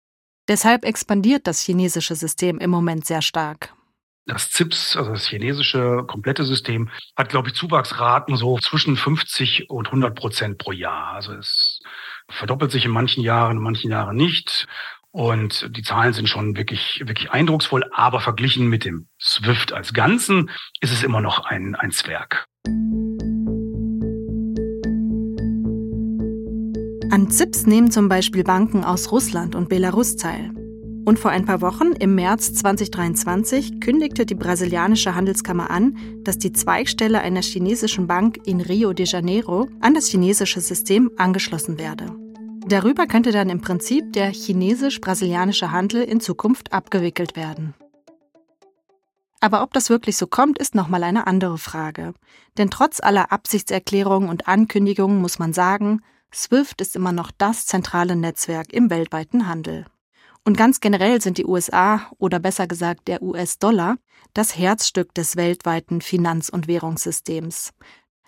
Deshalb 0.49 0.85
expandiert 0.85 1.47
das 1.47 1.61
chinesische 1.61 2.17
System 2.17 2.59
im 2.59 2.71
Moment 2.71 3.07
sehr 3.07 3.23
stark. 3.23 3.73
Das 4.27 4.51
ZIPS, 4.51 4.97
also 4.97 5.11
das 5.11 5.27
chinesische 5.27 6.05
komplette 6.07 6.45
System, 6.45 6.91
hat, 7.17 7.29
glaube 7.29 7.49
ich, 7.49 7.55
Zuwachsraten 7.55 8.37
so 8.37 8.57
zwischen 8.59 8.97
50 8.97 9.69
und 9.69 9.87
100 9.87 10.15
Prozent 10.15 10.59
pro 10.59 10.71
Jahr. 10.71 11.15
Also 11.15 11.33
es 11.33 11.81
verdoppelt 12.29 12.71
sich 12.71 12.85
in 12.85 12.93
manchen 12.93 13.23
Jahren, 13.23 13.57
in 13.57 13.63
manchen 13.63 13.91
Jahren 13.91 14.17
nicht. 14.17 14.69
Und 15.11 15.69
die 15.77 15.83
Zahlen 15.83 16.13
sind 16.13 16.29
schon 16.29 16.57
wirklich, 16.57 17.03
wirklich 17.05 17.33
eindrucksvoll. 17.33 17.85
Aber 17.93 18.21
verglichen 18.21 18.69
mit 18.69 18.85
dem 18.85 19.09
SWIFT 19.21 19.73
als 19.73 19.93
Ganzen 19.93 20.51
ist 20.81 20.93
es 20.93 21.03
immer 21.03 21.21
noch 21.21 21.45
ein, 21.45 21.75
ein 21.75 21.91
Zwerg. 21.91 22.47
An 27.11 27.29
ZIPS 27.29 27.67
nehmen 27.67 27.91
zum 27.91 28.09
Beispiel 28.09 28.45
Banken 28.45 28.85
aus 28.85 29.11
Russland 29.11 29.55
und 29.57 29.69
Belarus 29.69 30.17
teil. 30.17 30.53
Und 31.05 31.19
vor 31.19 31.33
ein 31.33 31.45
paar 31.45 31.61
Wochen, 31.61 31.93
im 31.99 32.15
März 32.15 32.55
2023, 32.55 33.81
kündigte 33.81 34.25
die 34.25 34.37
brasilianische 34.37 35.17
Handelskammer 35.17 35.69
an, 35.69 35.99
dass 36.23 36.39
die 36.39 36.53
Zweigstelle 36.53 37.21
einer 37.21 37.43
chinesischen 37.43 38.07
Bank 38.07 38.39
in 38.47 38.61
Rio 38.61 38.93
de 38.93 39.05
Janeiro 39.05 39.69
an 39.81 39.95
das 39.95 40.07
chinesische 40.07 40.61
System 40.61 41.11
angeschlossen 41.17 41.79
werde. 41.79 42.07
Darüber 42.69 43.07
könnte 43.09 43.33
dann 43.33 43.51
im 43.51 43.61
Prinzip 43.61 44.13
der 44.13 44.31
chinesisch-brasilianische 44.33 45.73
Handel 45.73 46.03
in 46.03 46.21
Zukunft 46.21 46.73
abgewickelt 46.73 47.35
werden. 47.35 47.75
Aber 49.41 49.65
ob 49.65 49.73
das 49.73 49.91
wirklich 49.91 50.17
so 50.17 50.29
kommt, 50.29 50.61
ist 50.61 50.77
nochmal 50.77 51.03
eine 51.03 51.27
andere 51.27 51.59
Frage. 51.59 52.15
Denn 52.59 52.71
trotz 52.71 53.01
aller 53.01 53.33
Absichtserklärungen 53.33 54.29
und 54.29 54.47
Ankündigungen 54.47 55.21
muss 55.21 55.41
man 55.41 55.53
sagen, 55.53 56.03
SWIFT 56.33 56.81
ist 56.81 56.95
immer 56.95 57.11
noch 57.11 57.33
das 57.37 57.67
zentrale 57.67 58.15
Netzwerk 58.15 58.73
im 58.73 58.89
weltweiten 58.89 59.49
Handel. 59.49 59.85
Und 60.45 60.57
ganz 60.57 60.81
generell 60.81 61.21
sind 61.21 61.39
die 61.39 61.47
USA 61.47 62.11
oder 62.19 62.41
besser 62.41 62.67
gesagt 62.67 63.07
der 63.07 63.23
US-Dollar 63.23 63.97
das 64.35 64.57
Herzstück 64.57 65.15
des 65.15 65.37
weltweiten 65.37 66.01
Finanz- 66.01 66.49
und 66.49 66.67
Währungssystems. 66.67 67.73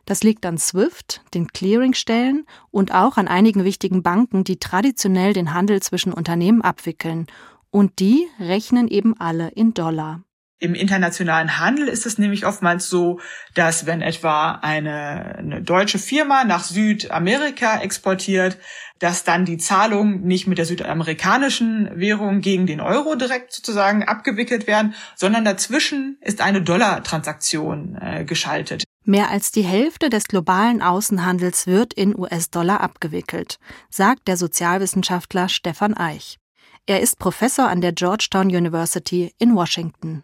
Das 0.05 0.23
liegt 0.23 0.45
an 0.45 0.59
SWIFT, 0.59 1.23
den 1.33 1.49
Clearingstellen 1.49 2.47
und 2.71 2.93
auch 2.93 3.17
an 3.17 3.27
einigen 3.27 3.65
wichtigen 3.65 4.03
Banken, 4.03 4.45
die 4.45 4.59
traditionell 4.59 5.33
den 5.33 5.55
Handel 5.55 5.81
zwischen 5.81 6.13
Unternehmen 6.13 6.63
abwickeln. 6.63 7.27
Und 7.71 7.99
die 7.99 8.29
rechnen 8.39 8.89
eben 8.89 9.19
alle 9.19 9.49
in 9.49 9.73
Dollar. 9.73 10.23
Im 10.61 10.75
internationalen 10.75 11.59
Handel 11.59 11.89
ist 11.89 12.07
es 12.07 12.17
nämlich 12.17 12.47
oftmals 12.47 12.89
so, 12.89 13.21
dass 13.55 13.87
wenn 13.87 14.01
etwa 14.01 14.53
eine, 14.53 15.37
eine, 15.37 15.63
deutsche 15.63 15.99
Firma 15.99 16.45
nach 16.45 16.65
Südamerika 16.65 17.81
exportiert, 17.81 18.57
dass 19.01 19.25
dann 19.25 19.45
die 19.45 19.59
Zahlungen 19.59 20.23
nicht 20.23 20.47
mit 20.47 20.59
der 20.59 20.65
südamerikanischen 20.65 21.91
Währung 21.95 22.41
gegen 22.41 22.67
den 22.67 22.81
Euro 22.81 23.17
direkt 23.17 23.53
sozusagen 23.53 24.05
abgewickelt 24.05 24.67
werden, 24.67 24.95
sondern 25.17 25.45
dazwischen 25.45 26.19
ist 26.21 26.41
eine 26.41 26.63
Dollartransaktion 26.63 27.99
äh, 28.01 28.25
geschaltet. 28.25 28.85
Mehr 29.05 29.31
als 29.31 29.51
die 29.51 29.63
Hälfte 29.63 30.09
des 30.09 30.25
globalen 30.25 30.81
Außenhandels 30.81 31.67
wird 31.67 31.93
in 31.93 32.19
US-Dollar 32.19 32.81
abgewickelt, 32.81 33.59
sagt 33.91 34.29
der 34.29 34.39
Sozialwissenschaftler 34.39 35.51
Stefan 35.51 35.95
Eich. 35.95 36.39
Er 36.87 37.01
ist 37.01 37.19
Professor 37.19 37.69
an 37.69 37.81
der 37.81 37.93
Georgetown 37.93 38.47
University 38.47 39.35
in 39.39 39.55
Washington. 39.55 40.23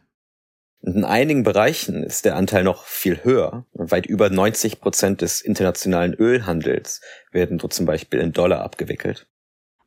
In 0.83 1.05
einigen 1.05 1.43
Bereichen 1.43 2.03
ist 2.03 2.25
der 2.25 2.37
Anteil 2.37 2.65
noch 2.65 2.85
viel 2.85 3.23
höher. 3.23 3.67
Weit 3.75 4.07
über 4.07 4.31
90 4.31 4.81
Prozent 4.81 5.21
des 5.21 5.43
internationalen 5.43 6.15
Ölhandels 6.15 7.03
werden 7.33 7.59
dort 7.59 7.75
zum 7.75 7.85
Beispiel 7.85 8.21
in 8.21 8.33
Dollar 8.33 8.63
abgewickelt. 8.63 9.27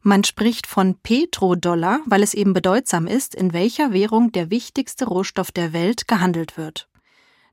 Man 0.02 0.24
spricht 0.24 0.68
von 0.68 1.00
Petrodollar, 1.00 2.02
weil 2.06 2.22
es 2.22 2.34
eben 2.34 2.54
bedeutsam 2.54 3.08
ist, 3.08 3.34
in 3.34 3.54
welcher 3.54 3.92
Währung 3.92 4.32
der 4.34 4.52
wichtigste 4.52 5.06
Rohstoff 5.06 5.52
der 5.52 5.74
Welt 5.74 6.08
gehandelt 6.08 6.58
wird. 6.58 6.90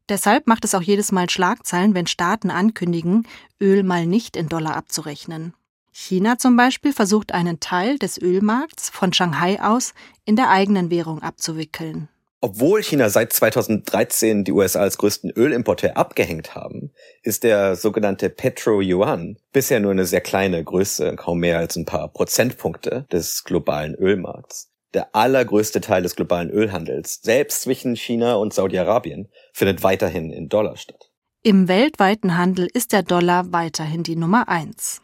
Deshalb 0.09 0.47
macht 0.47 0.65
es 0.65 0.75
auch 0.75 0.83
jedes 0.83 1.13
Mal 1.13 1.31
Schlagzeilen, 1.31 1.95
wenn 1.95 2.09
Staaten 2.09 2.51
ankündigen, 2.51 3.27
Öl 3.61 3.85
mal 3.85 4.05
nicht 4.05 4.37
in 4.37 4.49
Dollar 4.49 4.77
abzurechnen. 4.77 5.55
China 5.93 6.39
zum 6.39 6.57
Beispiel 6.57 6.93
versucht 6.93 7.33
einen 7.33 7.61
Teil 7.61 7.99
des 7.99 8.21
Ölmarkts 8.21 8.91
von 8.91 9.13
Shanghai 9.13 9.63
aus 9.63 9.95
in 10.25 10.37
der 10.37 10.51
eigenen 10.51 10.91
Währung 10.91 11.23
abzuwickeln. 11.23 12.09
Obwohl 12.43 12.83
China 12.83 13.11
seit 13.11 13.35
2013 13.35 14.45
die 14.45 14.53
USA 14.53 14.81
als 14.81 14.97
größten 14.97 15.31
Ölimporteur 15.31 15.99
abgehängt 15.99 16.55
haben, 16.55 16.91
ist 17.23 17.45
der 17.45 17.77
sogenannte 17.77 18.31
Petro-Yuan 18.31 19.37
bisher 19.53 19.79
nur 19.79 19.91
eine 19.91 20.07
sehr 20.07 20.23
kleine 20.23 20.65
Größe, 20.65 21.17
kaum 21.17 21.41
mehr 21.41 21.59
als 21.59 21.77
ein 21.77 21.85
paar 21.85 22.09
Prozentpunkte 22.09 23.07
des 23.13 23.45
globalen 23.45 23.95
Ölmarkts. 23.95 24.71
Der 24.95 25.15
allergrößte 25.15 25.83
Teil 25.83 26.03
des 26.03 26.17
globalen 26.17 26.49
Ölhandels, 26.49 27.21
selbst 27.23 27.63
zwischen 27.63 27.95
China 27.95 28.37
und 28.37 28.55
Saudi-Arabien, 28.55 29.29
findet 29.53 29.83
weiterhin 29.83 30.31
in 30.31 30.49
Dollar 30.49 30.79
statt. 30.79 31.11
Im 31.43 31.69
weltweiten 31.69 32.39
Handel 32.39 32.69
ist 32.73 32.93
der 32.93 33.03
Dollar 33.03 33.53
weiterhin 33.53 34.03
die 34.03 34.17
Nummer 34.17 34.49
eins. 34.49 35.03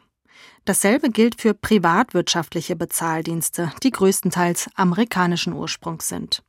Dasselbe 0.64 1.10
gilt 1.10 1.40
für 1.40 1.52
privatwirtschaftliche 1.52 2.76
Bezahldienste, 2.76 3.72
die 3.82 3.90
größtenteils 3.90 4.70
amerikanischen 4.74 5.52
Ursprungs 5.52 6.08
sind. 6.08 6.42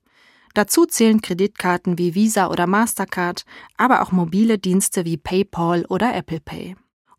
Dazu 0.58 0.88
zählen 0.88 1.22
Kreditkarten 1.22 2.00
wie 2.00 2.16
Visa 2.16 2.50
oder 2.50 2.66
Mastercard, 2.66 3.44
aber 3.78 4.02
auch 4.02 4.12
mobile 4.12 4.58
Dienste 4.58 5.06
wie 5.06 5.16
PayPal 5.16 5.86
oder 5.86 6.16
Apple 6.16 6.40
Pay. 6.40 6.76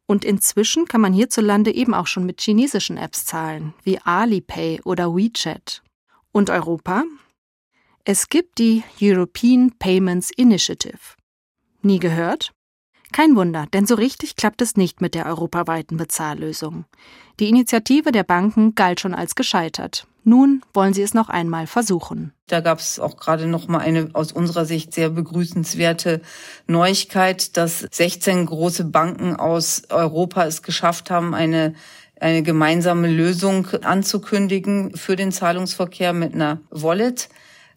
Und 0.06 0.24
inzwischen 0.24 0.86
kann 0.86 1.00
man 1.00 1.12
hierzulande 1.12 1.72
eben 1.72 1.94
auch 1.94 2.08
schon 2.08 2.26
mit 2.26 2.40
chinesischen 2.40 2.96
Apps 2.96 3.26
zahlen, 3.26 3.74
wie 3.84 4.00
Alipay 4.00 4.80
oder 4.82 5.14
WeChat. 5.14 5.84
Und 6.32 6.50
Europa? 6.50 7.04
Es 8.02 8.28
gibt 8.28 8.58
die 8.58 8.82
European 9.00 9.70
Payments 9.78 10.32
Initiative. 10.32 10.98
Nie 11.80 12.00
gehört? 12.00 12.50
Kein 13.12 13.36
Wunder, 13.36 13.66
denn 13.72 13.86
so 13.86 13.94
richtig 13.94 14.36
klappt 14.36 14.62
es 14.62 14.76
nicht 14.76 15.00
mit 15.00 15.14
der 15.14 15.26
europaweiten 15.26 15.96
Bezahllösung. 15.96 16.84
Die 17.40 17.48
Initiative 17.48 18.12
der 18.12 18.24
Banken 18.24 18.74
galt 18.74 19.00
schon 19.00 19.14
als 19.14 19.34
gescheitert. 19.34 20.06
Nun 20.24 20.62
wollen 20.74 20.92
sie 20.92 21.02
es 21.02 21.14
noch 21.14 21.30
einmal 21.30 21.66
versuchen. 21.66 22.32
Da 22.48 22.60
gab 22.60 22.80
es 22.80 23.00
auch 23.00 23.16
gerade 23.16 23.46
noch 23.46 23.66
mal 23.66 23.78
eine 23.78 24.10
aus 24.12 24.32
unserer 24.32 24.66
Sicht 24.66 24.92
sehr 24.92 25.08
begrüßenswerte 25.08 26.20
Neuigkeit, 26.66 27.56
dass 27.56 27.86
16 27.90 28.44
große 28.44 28.84
Banken 28.84 29.36
aus 29.36 29.84
Europa 29.88 30.44
es 30.44 30.62
geschafft 30.62 31.10
haben, 31.10 31.34
eine 31.34 31.74
eine 32.20 32.42
gemeinsame 32.42 33.08
Lösung 33.08 33.68
anzukündigen 33.82 34.96
für 34.96 35.16
den 35.16 35.32
Zahlungsverkehr 35.32 36.12
mit 36.12 36.34
einer 36.34 36.60
Wallet. 36.70 37.28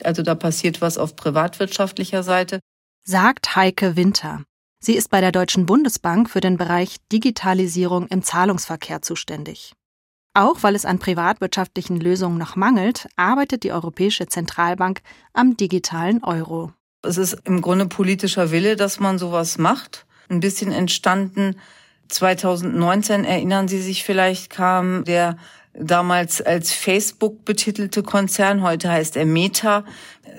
Also 0.04 0.24
da 0.24 0.36
passiert 0.36 0.82
was 0.82 0.98
auf 0.98 1.16
privatwirtschaftlicher 1.16 2.24
Seite. 2.24 2.60
Sagt 3.04 3.56
Heike 3.56 3.96
Winter. 3.96 4.44
Sie 4.84 4.96
ist 4.96 5.12
bei 5.12 5.22
der 5.22 5.32
Deutschen 5.32 5.68
Bundesbank 5.68 6.28
für 6.28 6.40
den 6.40 6.58
Bereich 6.58 6.96
Digitalisierung 7.12 8.08
im 8.08 8.24
Zahlungsverkehr 8.24 9.04
zuständig. 9.04 9.74
Auch 10.34 10.64
weil 10.64 10.74
es 10.74 10.86
an 10.86 10.98
privatwirtschaftlichen 10.98 12.00
Lösungen 12.00 12.40
noch 12.40 12.56
mangelt, 12.56 13.08
arbeitet 13.16 13.64
die 13.64 13.74
Europäische 13.74 14.26
Zentralbank 14.26 15.02
am 15.34 15.56
digitalen 15.56 16.24
Euro. 16.24 16.74
Es 17.04 17.20
ist 17.20 17.38
im 17.44 17.62
Grunde 17.62 17.86
politischer 17.86 18.50
Wille, 18.50 18.76
dass 18.76 19.00
man 19.00 19.20
sowas 19.20 19.60
macht. 19.60 20.08
Ein 20.30 20.40
bisschen 20.40 20.72
entstanden 20.72 21.58
2019, 22.08 23.24
erinnern 23.24 23.68
Sie 23.68 23.82
sich 23.82 24.04
vielleicht, 24.04 24.50
kam 24.50 25.06
der 25.06 25.38
damals 25.74 26.42
als 26.42 26.72
Facebook 26.72 27.46
betitelte 27.46 28.02
Konzern, 28.02 28.64
heute 28.64 28.90
heißt 28.90 29.16
er 29.16 29.26
Meta. 29.26 29.86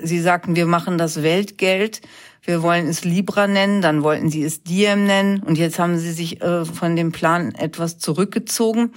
Sie 0.03 0.21
sagten, 0.21 0.57
wir 0.57 0.67
machen 0.67 0.99
das 0.99 1.23
Weltgeld. 1.23 2.01
Wir 2.45 2.61
wollen 2.65 2.89
es 2.89 3.05
Libra 3.05 3.47
nennen, 3.47 3.83
dann 3.83 4.03
wollten 4.03 4.29
sie 4.29 4.43
es 4.43 4.65
Diem 4.65 5.07
nennen 5.07 5.45
und 5.45 5.59
jetzt 5.59 5.79
haben 5.79 5.97
sie 5.97 6.11
sich 6.11 6.43
äh, 6.43 6.65
von 6.65 6.97
dem 6.97 7.13
Plan 7.13 7.55
etwas 7.55 7.99
zurückgezogen. 7.99 8.93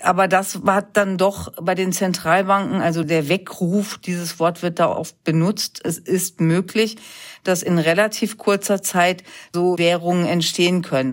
Aber 0.00 0.28
das 0.28 0.66
war 0.66 0.82
dann 0.82 1.16
doch 1.16 1.50
bei 1.62 1.74
den 1.74 1.92
Zentralbanken, 1.92 2.82
also 2.82 3.02
der 3.02 3.30
Weckruf, 3.30 3.96
dieses 3.98 4.38
Wort 4.38 4.62
wird 4.62 4.80
da 4.80 4.94
oft 4.94 5.24
benutzt. 5.24 5.80
Es 5.82 5.96
ist 5.96 6.42
möglich, 6.42 6.96
dass 7.42 7.62
in 7.62 7.78
relativ 7.78 8.36
kurzer 8.36 8.82
Zeit 8.82 9.24
so 9.54 9.78
Währungen 9.78 10.26
entstehen 10.26 10.82
können. 10.82 11.12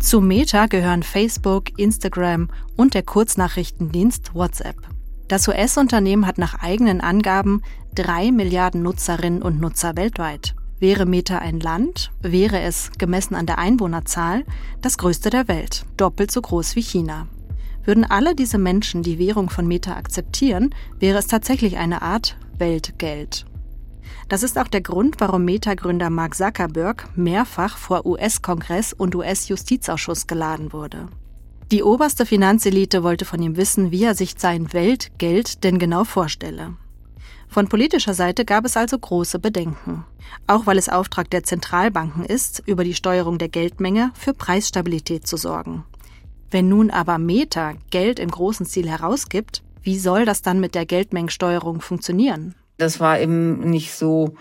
Zu 0.00 0.22
Meta 0.22 0.64
gehören 0.64 1.02
Facebook, 1.02 1.78
Instagram 1.78 2.48
und 2.74 2.94
der 2.94 3.02
Kurznachrichtendienst 3.02 4.34
WhatsApp. 4.34 4.76
Das 5.28 5.46
US-Unternehmen 5.46 6.26
hat 6.26 6.38
nach 6.38 6.62
eigenen 6.62 7.02
Angaben 7.02 7.62
drei 7.98 8.30
Milliarden 8.30 8.82
Nutzerinnen 8.82 9.42
und 9.42 9.60
Nutzer 9.60 9.96
weltweit. 9.96 10.54
Wäre 10.78 11.04
Meta 11.04 11.38
ein 11.38 11.58
Land, 11.58 12.12
wäre 12.22 12.60
es, 12.60 12.92
gemessen 12.96 13.34
an 13.34 13.46
der 13.46 13.58
Einwohnerzahl, 13.58 14.44
das 14.80 14.98
größte 14.98 15.30
der 15.30 15.48
Welt, 15.48 15.84
doppelt 15.96 16.30
so 16.30 16.40
groß 16.40 16.76
wie 16.76 16.82
China. 16.82 17.26
Würden 17.84 18.04
alle 18.04 18.36
diese 18.36 18.58
Menschen 18.58 19.02
die 19.02 19.18
Währung 19.18 19.50
von 19.50 19.66
Meta 19.66 19.96
akzeptieren, 19.96 20.72
wäre 21.00 21.18
es 21.18 21.26
tatsächlich 21.26 21.76
eine 21.76 22.02
Art 22.02 22.36
Weltgeld. 22.58 23.46
Das 24.28 24.44
ist 24.44 24.58
auch 24.58 24.68
der 24.68 24.82
Grund, 24.82 25.16
warum 25.18 25.44
Meta-Gründer 25.44 26.10
Mark 26.10 26.36
Zuckerberg 26.36 27.08
mehrfach 27.16 27.78
vor 27.78 28.06
US-Kongress 28.06 28.92
und 28.92 29.16
US-Justizausschuss 29.16 30.28
geladen 30.28 30.72
wurde. 30.72 31.08
Die 31.72 31.82
oberste 31.82 32.26
Finanzelite 32.26 33.02
wollte 33.02 33.24
von 33.24 33.42
ihm 33.42 33.56
wissen, 33.56 33.90
wie 33.90 34.04
er 34.04 34.14
sich 34.14 34.34
sein 34.38 34.72
Weltgeld 34.72 35.64
denn 35.64 35.80
genau 35.80 36.04
vorstelle. 36.04 36.76
Von 37.48 37.68
politischer 37.68 38.14
Seite 38.14 38.44
gab 38.44 38.64
es 38.64 38.76
also 38.76 38.98
große 38.98 39.38
Bedenken. 39.38 40.04
Auch 40.46 40.66
weil 40.66 40.78
es 40.78 40.88
Auftrag 40.88 41.30
der 41.30 41.44
Zentralbanken 41.44 42.24
ist, 42.24 42.62
über 42.66 42.84
die 42.84 42.94
Steuerung 42.94 43.38
der 43.38 43.48
Geldmenge 43.48 44.10
für 44.14 44.34
Preisstabilität 44.34 45.26
zu 45.26 45.36
sorgen. 45.36 45.84
Wenn 46.50 46.68
nun 46.68 46.90
aber 46.90 47.18
Meta 47.18 47.74
Geld 47.90 48.18
im 48.18 48.30
großen 48.30 48.66
Stil 48.66 48.88
herausgibt, 48.88 49.62
wie 49.82 49.98
soll 49.98 50.24
das 50.24 50.42
dann 50.42 50.60
mit 50.60 50.74
der 50.74 50.86
Geldmengensteuerung 50.86 51.80
funktionieren? 51.80 52.54
Das 52.76 53.00
war 53.00 53.18
eben 53.18 53.70
nicht 53.70 53.92
so 53.94 54.36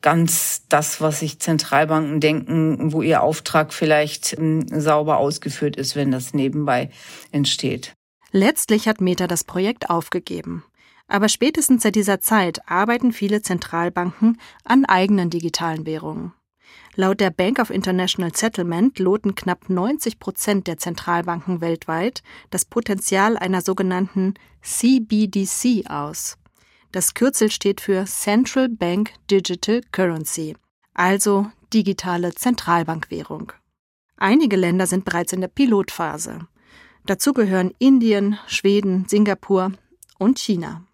ganz 0.00 0.62
das, 0.68 1.00
was 1.00 1.20
sich 1.20 1.40
Zentralbanken 1.40 2.20
denken, 2.20 2.92
wo 2.92 3.02
ihr 3.02 3.22
Auftrag 3.22 3.72
vielleicht 3.72 4.36
ähm, 4.38 4.66
sauber 4.68 5.18
ausgeführt 5.18 5.76
ist, 5.76 5.96
wenn 5.96 6.10
das 6.10 6.34
nebenbei 6.34 6.90
entsteht. 7.32 7.94
Letztlich 8.30 8.88
hat 8.88 9.00
Meta 9.00 9.26
das 9.26 9.42
Projekt 9.44 9.90
aufgegeben. 9.90 10.64
Aber 11.08 11.28
spätestens 11.28 11.82
seit 11.82 11.94
dieser 11.94 12.20
Zeit 12.20 12.68
arbeiten 12.70 13.12
viele 13.12 13.42
Zentralbanken 13.42 14.38
an 14.64 14.84
eigenen 14.84 15.30
digitalen 15.30 15.86
Währungen. 15.86 16.32
Laut 16.94 17.20
der 17.20 17.30
Bank 17.30 17.58
of 17.60 17.70
International 17.70 18.34
Settlement 18.34 18.98
loten 18.98 19.34
knapp 19.34 19.70
90 19.70 20.18
Prozent 20.18 20.66
der 20.66 20.78
Zentralbanken 20.78 21.60
weltweit 21.60 22.22
das 22.50 22.64
Potenzial 22.64 23.36
einer 23.36 23.62
sogenannten 23.62 24.34
CBDC 24.62 25.88
aus. 25.88 26.36
Das 26.92 27.14
Kürzel 27.14 27.50
steht 27.50 27.80
für 27.80 28.04
Central 28.04 28.68
Bank 28.68 29.12
Digital 29.30 29.82
Currency, 29.92 30.56
also 30.92 31.46
digitale 31.72 32.34
Zentralbankwährung. 32.34 33.52
Einige 34.16 34.56
Länder 34.56 34.86
sind 34.86 35.04
bereits 35.04 35.32
in 35.32 35.40
der 35.40 35.48
Pilotphase. 35.48 36.48
Dazu 37.06 37.32
gehören 37.32 37.72
Indien, 37.78 38.38
Schweden, 38.46 39.06
Singapur 39.06 39.72
und 40.18 40.38
China. 40.38 40.87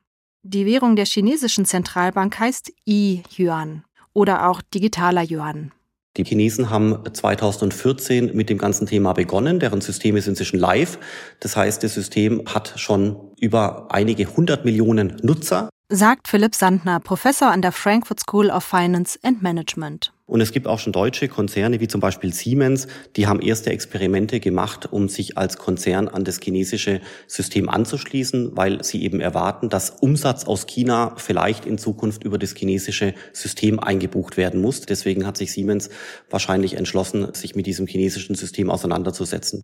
Die 0.47 0.67
Währung 0.67 0.95
der 0.95 1.07
chinesischen 1.07 1.65
Zentralbank 1.65 2.39
heißt 2.39 2.71
I-Yuan 2.87 3.83
oder 4.13 4.51
auch 4.51 4.61
digitaler 4.61 5.23
Yuan. 5.23 5.73
Die 6.19 6.25
Chinesen 6.25 6.69
haben 6.69 6.99
2014 7.11 8.37
mit 8.37 8.51
dem 8.51 8.59
ganzen 8.59 8.87
Thema 8.87 9.15
begonnen. 9.15 9.59
Deren 9.59 9.81
System 9.81 10.17
ist 10.17 10.29
inzwischen 10.29 10.59
live. 10.59 10.99
Das 11.41 11.57
heißt, 11.57 11.83
das 11.83 11.95
System 11.95 12.43
hat 12.47 12.75
schon 12.77 13.17
über 13.41 13.87
einige 13.91 14.37
hundert 14.37 14.67
Millionen 14.67 15.17
Nutzer 15.23 15.71
sagt 15.89 16.29
Philipp 16.29 16.55
Sandner, 16.55 16.99
Professor 16.99 17.51
an 17.51 17.63
der 17.63 17.73
Frankfurt 17.73 18.21
School 18.21 18.51
of 18.51 18.65
Finance 18.65 19.19
and 19.23 19.43
Management. 19.43 20.13
Und 20.27 20.41
es 20.41 20.53
gibt 20.53 20.67
auch 20.67 20.79
schon 20.79 20.95
deutsche 20.95 21.29
Konzerne 21.29 21.81
wie 21.81 21.89
zum 21.89 22.01
Beispiel 22.01 22.33
Siemens, 22.33 22.89
die 23.17 23.27
haben 23.27 23.41
erste 23.41 23.71
Experimente 23.71 24.41
gemacht, 24.41 24.89
um 24.91 25.11
sich 25.11 25.37
als 25.37 25.59
Konzern 25.59 26.09
an 26.09 26.25
das 26.25 26.41
chinesische 26.43 27.03
System 27.27 27.69
anzuschließen, 27.69 28.57
weil 28.57 28.83
sie 28.83 29.03
eben 29.03 29.21
erwarten, 29.21 29.69
dass 29.69 29.91
Umsatz 29.91 30.45
aus 30.45 30.67
China 30.67 31.15
vielleicht 31.17 31.67
in 31.67 31.77
Zukunft 31.77 32.25
über 32.25 32.39
das 32.39 32.55
chinesische 32.55 33.15
System 33.35 33.79
eingebucht 33.79 34.39
werden 34.39 34.63
muss. 34.63 34.81
Deswegen 34.81 35.27
hat 35.27 35.37
sich 35.37 35.53
Siemens 35.53 35.91
wahrscheinlich 36.31 36.75
entschlossen, 36.75 37.35
sich 37.35 37.55
mit 37.55 37.67
diesem 37.67 37.87
chinesischen 37.87 38.35
System 38.35 38.71
auseinanderzusetzen. 38.71 39.61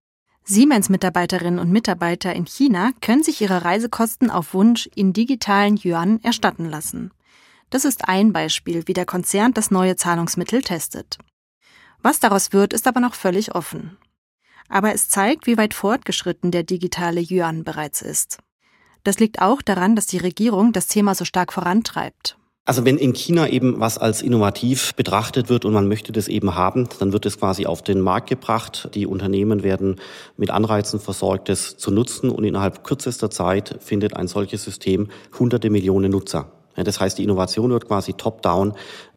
Siemens-Mitarbeiterinnen 0.51 1.61
und 1.61 1.71
Mitarbeiter 1.71 2.35
in 2.35 2.45
China 2.45 2.91
können 3.01 3.23
sich 3.23 3.41
ihre 3.41 3.65
Reisekosten 3.65 4.31
auf 4.31 4.53
Wunsch 4.53 4.91
in 4.97 5.13
digitalen 5.13 5.79
Yuan 5.81 6.19
erstatten 6.25 6.69
lassen. 6.69 7.13
Das 7.71 7.85
ist 7.85 8.09
ein 8.09 8.33
Beispiel, 8.33 8.83
wie 8.87 8.93
der 8.93 9.07
Konzern 9.07 9.55
das 9.55 9.71
neue 9.71 9.95
Zahlungsmittel 9.95 10.63
testet. 10.63 11.19
Was 12.03 12.19
daraus 12.19 12.53
wird, 12.53 12.73
ist 12.73 12.89
aber 12.89 12.99
noch 12.99 13.15
völlig 13.15 13.55
offen. 13.55 13.97
Aber 14.69 14.93
es 14.93 15.09
zeigt, 15.09 15.47
wie 15.47 15.57
weit 15.57 15.73
fortgeschritten 15.73 16.51
der 16.51 16.65
digitale 16.65 17.21
Yuan 17.21 17.63
bereits 17.63 18.03
ist. 18.03 18.39
Das 19.05 19.21
liegt 19.21 19.41
auch 19.41 19.63
daran, 19.63 19.95
dass 19.95 20.07
die 20.07 20.19
Regierung 20.19 20.73
das 20.73 20.89
Thema 20.89 21.15
so 21.15 21.25
stark 21.25 21.53
vorantreibt. 21.53 22.40
Also 22.67 22.85
wenn 22.85 22.99
in 22.99 23.15
China 23.15 23.49
eben 23.49 23.81
was 23.81 23.99
als 23.99 24.23
innovativ 24.23 24.95
betrachtet 24.95 25.49
wird 25.49 25.65
und 25.65 25.73
man 25.73 25.89
möchte 25.89 26.13
das 26.13 26.29
eben 26.29 26.55
haben, 26.55 26.89
dann 26.99 27.13
wird 27.13 27.27
es 27.27 27.39
quasi 27.39 27.67
auf 27.67 27.83
den 27.83 28.01
Markt 28.01 28.29
gebracht. 28.29 28.91
Die 28.95 29.07
Unternehmen 29.07 29.63
werden 29.63 29.97
mit 30.37 30.51
Anreizen 30.51 31.01
versorgt, 31.01 31.49
das 31.49 31.79
zu 31.79 31.91
nutzen 31.91 32.31
und 32.31 32.45
innerhalb 32.45 32.85
kürzester 32.85 33.31
Zeit 33.31 33.79
findet 33.81 34.15
ein 34.15 34.29
solches 34.29 34.63
System 34.63 35.09
hunderte 35.39 35.71
Millionen 35.71 36.13
Nutzer. 36.13 36.53
Das 36.77 37.01
heißt, 37.01 37.19
die 37.19 37.25
Innovation 37.25 37.71
wird 37.71 37.89
quasi 37.89 38.13
top-down 38.13 38.75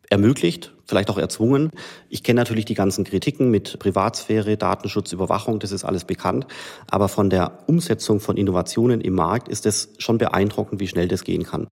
ermöglicht, 0.10 0.74
vielleicht 0.86 1.10
auch 1.10 1.18
erzwungen. 1.18 1.70
Ich 2.10 2.24
kenne 2.24 2.40
natürlich 2.40 2.66
die 2.66 2.74
ganzen 2.74 3.04
Kritiken 3.04 3.52
mit 3.52 3.78
Privatsphäre, 3.80 4.58
Datenschutz, 4.58 5.12
Überwachung, 5.12 5.60
das 5.60 5.72
ist 5.72 5.84
alles 5.84 6.06
bekannt. 6.06 6.48
Aber 6.90 7.08
von 7.08 7.30
der 7.30 7.60
Umsetzung 7.68 8.20
von 8.20 8.38
Innovationen 8.38 9.02
im 9.02 9.14
Markt 9.14 9.48
ist 9.48 9.66
es 9.66 9.94
schon 9.98 10.18
beeindruckend, 10.18 10.80
wie 10.80 10.88
schnell 10.88 11.08
das 11.08 11.24
gehen 11.24 11.44
kann. 11.44 11.68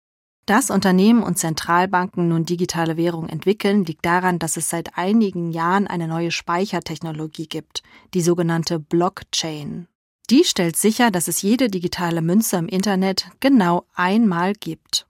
Dass 0.45 0.71
Unternehmen 0.71 1.23
und 1.23 1.37
Zentralbanken 1.37 2.27
nun 2.27 2.45
digitale 2.45 2.97
Währung 2.97 3.29
entwickeln, 3.29 3.85
liegt 3.85 4.05
daran, 4.05 4.39
dass 4.39 4.57
es 4.57 4.69
seit 4.69 4.97
einigen 4.97 5.51
Jahren 5.51 5.87
eine 5.87 6.07
neue 6.07 6.31
Speichertechnologie 6.31 7.47
gibt, 7.47 7.83
die 8.13 8.21
sogenannte 8.21 8.79
Blockchain. 8.79 9.87
Die 10.29 10.43
stellt 10.43 10.77
sicher, 10.77 11.11
dass 11.11 11.27
es 11.27 11.41
jede 11.41 11.69
digitale 11.69 12.21
Münze 12.21 12.57
im 12.57 12.67
Internet 12.67 13.29
genau 13.39 13.85
einmal 13.93 14.53
gibt. 14.53 15.05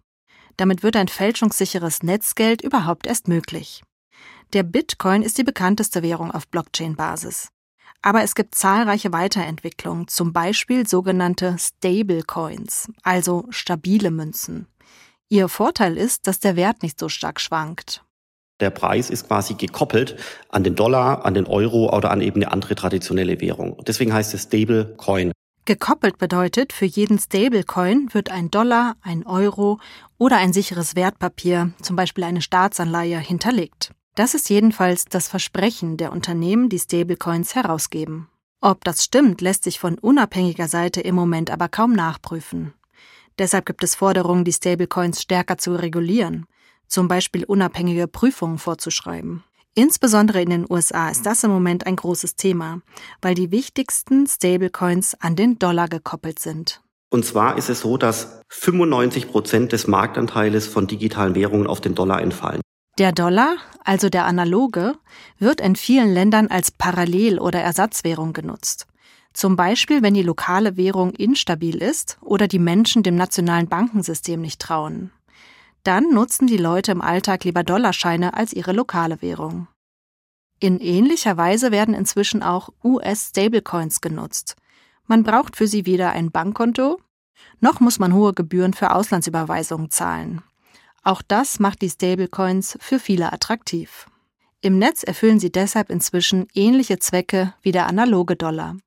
Damit 0.58 0.84
wird 0.84 0.96
ein 0.96 1.08
fälschungssicheres 1.08 2.04
Netzgeld 2.04 2.62
überhaupt 2.62 3.08
erst 3.08 3.28
möglich. 3.28 3.84
Der 4.54 4.64
Bitcoin 4.64 5.22
ist 5.22 5.38
die 5.38 5.44
bekannteste 5.44 6.04
Währung 6.04 6.32
auf 6.32 6.48
Blockchain-Basis. 6.48 7.50
Aber 8.02 8.24
es 8.24 8.36
gibt 8.36 8.56
zahlreiche 8.56 9.14
Weiterentwicklungen, 9.14 10.08
zum 10.08 10.34
Beispiel 10.34 10.88
sogenannte 10.88 11.56
Stablecoins, 11.58 12.92
also 13.04 13.46
stabile 13.50 14.12
Münzen. 14.12 14.68
Ihr 15.32 15.48
Vorteil 15.48 15.96
ist, 15.96 16.28
dass 16.28 16.42
der 16.42 16.58
Wert 16.58 16.84
nicht 16.84 17.00
so 17.00 17.08
stark 17.08 17.40
schwankt. 17.40 18.04
Der 18.60 18.70
Preis 18.70 19.10
ist 19.10 19.28
quasi 19.28 19.54
gekoppelt 19.54 20.18
an 20.50 20.66
den 20.66 20.76
Dollar, 20.76 21.24
an 21.26 21.34
den 21.34 21.48
Euro 21.48 21.96
oder 21.96 22.12
an 22.12 22.20
eben 22.20 22.44
eine 22.44 22.52
andere 22.52 22.76
traditionelle 22.76 23.40
Währung. 23.40 23.82
Deswegen 23.88 24.14
heißt 24.14 24.34
es 24.34 24.44
Stablecoin. 24.44 25.32
Gekoppelt 25.64 26.18
bedeutet, 26.18 26.74
für 26.74 26.84
jeden 26.84 27.18
Stablecoin 27.18 28.10
wird 28.12 28.30
ein 28.30 28.52
Dollar, 28.52 28.98
ein 29.02 29.26
Euro 29.26 29.80
oder 30.18 30.36
ein 30.36 30.52
sicheres 30.52 30.98
Wertpapier, 30.98 31.72
zum 31.82 31.96
Beispiel 31.96 32.26
eine 32.26 32.42
Staatsanleihe, 32.42 33.18
hinterlegt. 33.18 33.94
Das 34.16 34.34
ist 34.34 34.50
jedenfalls 34.50 35.06
das 35.06 35.30
Versprechen 35.30 35.96
der 35.96 36.12
Unternehmen, 36.12 36.68
die 36.68 36.80
Stablecoins 36.80 37.56
herausgeben. 37.56 38.28
Ob 38.60 38.84
das 38.84 39.06
stimmt, 39.06 39.40
lässt 39.40 39.64
sich 39.64 39.80
von 39.80 39.98
unabhängiger 39.98 40.68
Seite 40.68 41.00
im 41.00 41.16
Moment 41.16 41.52
aber 41.52 41.70
kaum 41.70 41.94
nachprüfen. 41.94 42.74
Deshalb 43.42 43.66
gibt 43.66 43.84
es 43.84 43.96
Forderungen, 43.96 44.44
die 44.44 44.54
Stablecoins 44.54 45.20
stärker 45.20 45.58
zu 45.58 45.74
regulieren, 45.74 46.46
zum 46.86 47.08
Beispiel 47.08 47.44
unabhängige 47.44 48.08
Prüfungen 48.08 48.60
vorzuschreiben. 48.60 49.44
Insbesondere 49.74 50.44
in 50.44 50.52
den 50.52 50.68
USA 50.70 51.10
ist 51.10 51.26
das 51.26 51.44
im 51.44 51.50
Moment 51.50 51.88
ein 51.88 51.96
großes 51.96 52.36
Thema, 52.36 52.82
weil 53.20 53.34
die 53.34 53.50
wichtigsten 53.50 54.28
Stablecoins 54.28 55.16
an 55.20 55.36
den 55.36 55.58
Dollar 55.58 55.88
gekoppelt 55.88 56.38
sind. 56.38 56.84
Und 57.10 57.26
zwar 57.26 57.58
ist 57.58 57.72
es 57.72 57.80
so, 57.80 57.98
dass 57.98 58.42
95 58.50 59.32
Prozent 59.32 59.72
des 59.72 59.88
Marktanteiles 59.88 60.68
von 60.68 60.86
digitalen 60.86 61.34
Währungen 61.34 61.66
auf 61.66 61.82
den 61.82 61.96
Dollar 61.96 62.22
entfallen. 62.22 62.62
Der 63.00 63.12
Dollar, 63.12 63.56
also 63.84 64.10
der 64.10 64.28
analoge, 64.28 64.94
wird 65.40 65.62
in 65.62 65.76
vielen 65.76 66.14
Ländern 66.14 66.46
als 66.46 66.70
Parallel- 66.70 67.40
oder 67.40 67.60
Ersatzwährung 67.60 68.34
genutzt. 68.34 68.86
Zum 69.34 69.56
Beispiel, 69.56 70.02
wenn 70.02 70.14
die 70.14 70.24
lokale 70.24 70.78
Währung 70.78 71.12
instabil 71.12 71.78
ist 71.78 72.18
oder 72.22 72.48
die 72.48 72.60
Menschen 72.60 73.04
dem 73.04 73.16
nationalen 73.16 73.68
Bankensystem 73.68 74.42
nicht 74.42 74.60
trauen. 74.60 75.12
Dann 75.84 76.14
nutzen 76.14 76.48
die 76.48 76.58
Leute 76.58 76.92
im 76.92 77.02
Alltag 77.02 77.44
lieber 77.44 77.64
Dollarscheine 77.64 78.36
als 78.36 78.54
ihre 78.54 78.74
lokale 78.74 79.22
Währung. 79.22 79.68
In 80.60 80.80
ähnlicher 80.80 81.38
Weise 81.38 81.72
werden 81.72 81.96
inzwischen 81.96 82.44
auch 82.44 82.70
US-Stablecoins 82.84 84.02
genutzt. 84.02 84.56
Man 85.08 85.24
braucht 85.24 85.56
für 85.56 85.66
sie 85.66 85.88
weder 85.88 86.12
ein 86.12 86.30
Bankkonto, 86.30 87.00
noch 87.60 87.80
muss 87.80 87.98
man 87.98 88.14
hohe 88.14 88.34
Gebühren 88.34 88.74
für 88.74 88.94
Auslandsüberweisungen 88.94 89.90
zahlen. 89.90 90.44
Auch 91.04 91.24
das 91.24 91.60
macht 91.60 91.82
die 91.82 91.90
Stablecoins 91.90 92.78
für 92.80 93.00
viele 93.00 93.34
attraktiv. 93.34 94.08
Im 94.62 94.78
Netz 94.78 95.02
erfüllen 95.02 95.40
sie 95.40 95.52
deshalb 95.52 95.90
inzwischen 95.90 96.48
ähnliche 96.54 97.00
Zwecke 97.00 97.56
wie 97.64 97.72
der 97.72 97.88
analoge 97.88 98.36
Dollar. 98.36 98.78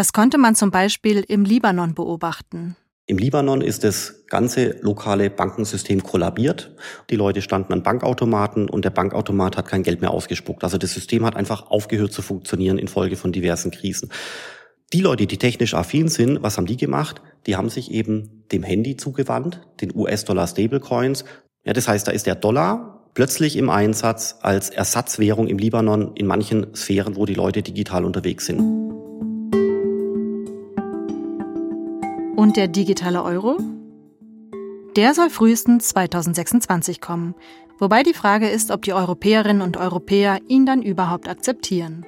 Das 0.00 0.14
konnte 0.14 0.38
man 0.38 0.54
zum 0.54 0.70
Beispiel 0.70 1.26
im 1.28 1.44
Libanon 1.44 1.92
beobachten. 1.92 2.74
Im 3.04 3.18
Libanon 3.18 3.60
ist 3.60 3.84
das 3.84 4.24
ganze 4.28 4.76
lokale 4.80 5.28
Bankensystem 5.28 6.02
kollabiert. 6.02 6.74
Die 7.10 7.16
Leute 7.16 7.42
standen 7.42 7.74
an 7.74 7.82
Bankautomaten 7.82 8.70
und 8.70 8.86
der 8.86 8.92
Bankautomat 8.92 9.58
hat 9.58 9.68
kein 9.68 9.82
Geld 9.82 10.00
mehr 10.00 10.12
ausgespuckt. 10.12 10.64
Also 10.64 10.78
das 10.78 10.94
System 10.94 11.26
hat 11.26 11.36
einfach 11.36 11.70
aufgehört 11.70 12.14
zu 12.14 12.22
funktionieren 12.22 12.78
infolge 12.78 13.16
von 13.16 13.30
diversen 13.30 13.72
Krisen. 13.72 14.08
Die 14.94 15.02
Leute, 15.02 15.26
die 15.26 15.36
technisch 15.36 15.74
affin 15.74 16.08
sind, 16.08 16.42
was 16.42 16.56
haben 16.56 16.64
die 16.64 16.78
gemacht? 16.78 17.20
Die 17.46 17.56
haben 17.56 17.68
sich 17.68 17.90
eben 17.90 18.46
dem 18.52 18.62
Handy 18.62 18.96
zugewandt, 18.96 19.60
den 19.82 19.94
US-Dollar 19.94 20.46
Stablecoins. 20.46 21.26
Ja, 21.64 21.74
das 21.74 21.88
heißt, 21.88 22.08
da 22.08 22.12
ist 22.12 22.24
der 22.24 22.36
Dollar 22.36 23.10
plötzlich 23.12 23.54
im 23.54 23.68
Einsatz 23.68 24.36
als 24.40 24.70
Ersatzwährung 24.70 25.46
im 25.46 25.58
Libanon 25.58 26.16
in 26.16 26.26
manchen 26.26 26.74
Sphären, 26.74 27.16
wo 27.16 27.26
die 27.26 27.34
Leute 27.34 27.60
digital 27.60 28.06
unterwegs 28.06 28.46
sind. 28.46 28.89
Und 32.40 32.56
der 32.56 32.68
digitale 32.68 33.22
Euro? 33.22 33.58
Der 34.96 35.12
soll 35.12 35.28
frühestens 35.28 35.88
2026 35.88 37.02
kommen, 37.02 37.34
wobei 37.78 38.02
die 38.02 38.14
Frage 38.14 38.48
ist, 38.48 38.70
ob 38.70 38.80
die 38.80 38.94
Europäerinnen 38.94 39.60
und 39.60 39.76
Europäer 39.76 40.38
ihn 40.48 40.64
dann 40.64 40.80
überhaupt 40.80 41.28
akzeptieren. 41.28 42.06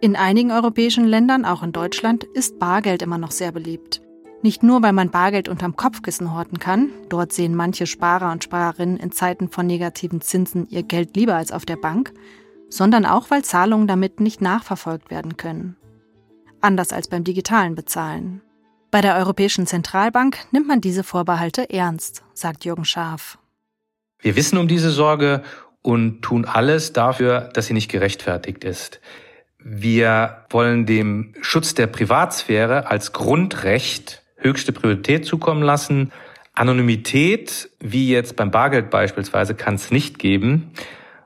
In 0.00 0.16
einigen 0.16 0.50
europäischen 0.50 1.04
Ländern, 1.04 1.44
auch 1.44 1.62
in 1.62 1.70
Deutschland, 1.70 2.24
ist 2.24 2.58
Bargeld 2.58 3.02
immer 3.02 3.18
noch 3.18 3.30
sehr 3.30 3.52
beliebt. 3.52 4.02
Nicht 4.42 4.64
nur, 4.64 4.82
weil 4.82 4.92
man 4.92 5.12
Bargeld 5.12 5.48
unterm 5.48 5.76
Kopfkissen 5.76 6.34
horten 6.34 6.58
kann, 6.58 6.90
dort 7.08 7.32
sehen 7.32 7.54
manche 7.54 7.86
Sparer 7.86 8.32
und 8.32 8.42
Sparerinnen 8.42 8.96
in 8.96 9.12
Zeiten 9.12 9.48
von 9.48 9.68
negativen 9.68 10.20
Zinsen 10.22 10.66
ihr 10.70 10.82
Geld 10.82 11.16
lieber 11.16 11.36
als 11.36 11.52
auf 11.52 11.64
der 11.64 11.76
Bank, 11.76 12.12
sondern 12.68 13.06
auch, 13.06 13.30
weil 13.30 13.44
Zahlungen 13.44 13.86
damit 13.86 14.18
nicht 14.18 14.40
nachverfolgt 14.40 15.12
werden 15.12 15.36
können. 15.36 15.76
Anders 16.60 16.92
als 16.92 17.06
beim 17.06 17.22
digitalen 17.22 17.76
Bezahlen. 17.76 18.42
Bei 18.92 19.00
der 19.00 19.16
Europäischen 19.16 19.66
Zentralbank 19.66 20.36
nimmt 20.50 20.68
man 20.68 20.82
diese 20.82 21.02
Vorbehalte 21.02 21.70
ernst, 21.70 22.22
sagt 22.34 22.66
Jürgen 22.66 22.84
Schaaf. 22.84 23.38
Wir 24.20 24.36
wissen 24.36 24.58
um 24.58 24.68
diese 24.68 24.90
Sorge 24.90 25.42
und 25.80 26.20
tun 26.20 26.44
alles 26.44 26.92
dafür, 26.92 27.48
dass 27.54 27.64
sie 27.64 27.72
nicht 27.72 27.90
gerechtfertigt 27.90 28.64
ist. 28.64 29.00
Wir 29.58 30.44
wollen 30.50 30.84
dem 30.84 31.32
Schutz 31.40 31.72
der 31.72 31.86
Privatsphäre 31.86 32.90
als 32.90 33.14
Grundrecht 33.14 34.22
höchste 34.36 34.72
Priorität 34.72 35.24
zukommen 35.24 35.62
lassen. 35.62 36.12
Anonymität, 36.52 37.70
wie 37.80 38.10
jetzt 38.10 38.36
beim 38.36 38.50
Bargeld 38.50 38.90
beispielsweise, 38.90 39.54
kann 39.54 39.76
es 39.76 39.90
nicht 39.90 40.18
geben. 40.18 40.74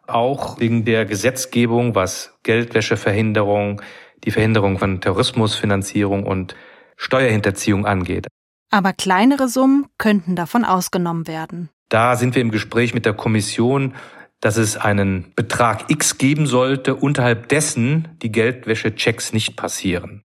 Auch 0.07 0.61
wegen 0.61 0.85
der 0.85 1.05
Gesetzgebung, 1.05 1.97
was 1.97 2.39
Geldwäscheverhinderung, 2.45 3.83
die 4.23 4.31
Verhinderung 4.31 4.79
von 4.79 5.01
Terrorismusfinanzierung 5.01 6.23
und 6.25 6.55
Steuerhinterziehung 6.97 7.87
angeht. 7.87 8.27
Aber 8.71 8.93
kleinere 8.93 9.49
Summen 9.49 9.87
könnten 9.99 10.37
davon 10.37 10.65
ausgenommen 10.65 11.27
werden. 11.27 11.71
Da 11.89 12.17
sind 12.17 12.35
wir 12.35 12.43
im 12.43 12.51
Gespräch 12.51 12.95
mit 12.95 13.07
der 13.07 13.15
Kommission, 13.15 13.95
dass 14.41 14.57
es 14.57 14.77
einen 14.77 15.33
Betrag 15.35 15.89
X 15.89 16.19
geben 16.19 16.47
sollte, 16.47 16.95
unterhalb 16.95 17.49
dessen 17.49 18.09
die 18.23 18.33
Geldwäschechecks 18.33 19.33
nicht 19.33 19.57
passieren. 19.57 20.23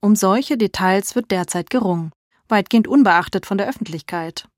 Um 0.00 0.16
solche 0.16 0.56
Details 0.56 1.14
wird 1.14 1.30
derzeit 1.30 1.68
gerungen, 1.68 2.12
weitgehend 2.48 2.88
unbeachtet 2.88 3.44
von 3.44 3.58
der 3.58 3.68
Öffentlichkeit. 3.68 4.48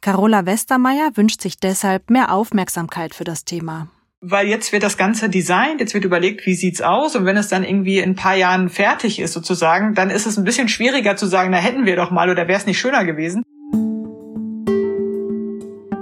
Carola 0.00 0.44
Westermeier 0.44 1.12
wünscht 1.14 1.40
sich 1.40 1.58
deshalb 1.58 2.10
mehr 2.10 2.32
Aufmerksamkeit 2.32 3.14
für 3.14 3.24
das 3.24 3.44
Thema 3.44 3.88
weil 4.24 4.46
jetzt 4.46 4.72
wird 4.72 4.84
das 4.84 4.96
Ganze 4.96 5.28
designt, 5.28 5.80
jetzt 5.80 5.94
wird 5.94 6.04
überlegt, 6.04 6.46
wie 6.46 6.54
sieht's 6.54 6.80
aus 6.80 7.16
und 7.16 7.26
wenn 7.26 7.36
es 7.36 7.48
dann 7.48 7.64
irgendwie 7.64 7.98
in 7.98 8.10
ein 8.10 8.14
paar 8.14 8.36
Jahren 8.36 8.68
fertig 8.68 9.18
ist 9.18 9.32
sozusagen, 9.32 9.94
dann 9.94 10.10
ist 10.10 10.26
es 10.26 10.38
ein 10.38 10.44
bisschen 10.44 10.68
schwieriger 10.68 11.16
zu 11.16 11.26
sagen, 11.26 11.50
na 11.50 11.56
hätten 11.56 11.86
wir 11.86 11.96
doch 11.96 12.12
mal 12.12 12.30
oder 12.30 12.46
wäre 12.46 12.58
es 12.58 12.66
nicht 12.66 12.78
schöner 12.78 13.04
gewesen. 13.04 13.42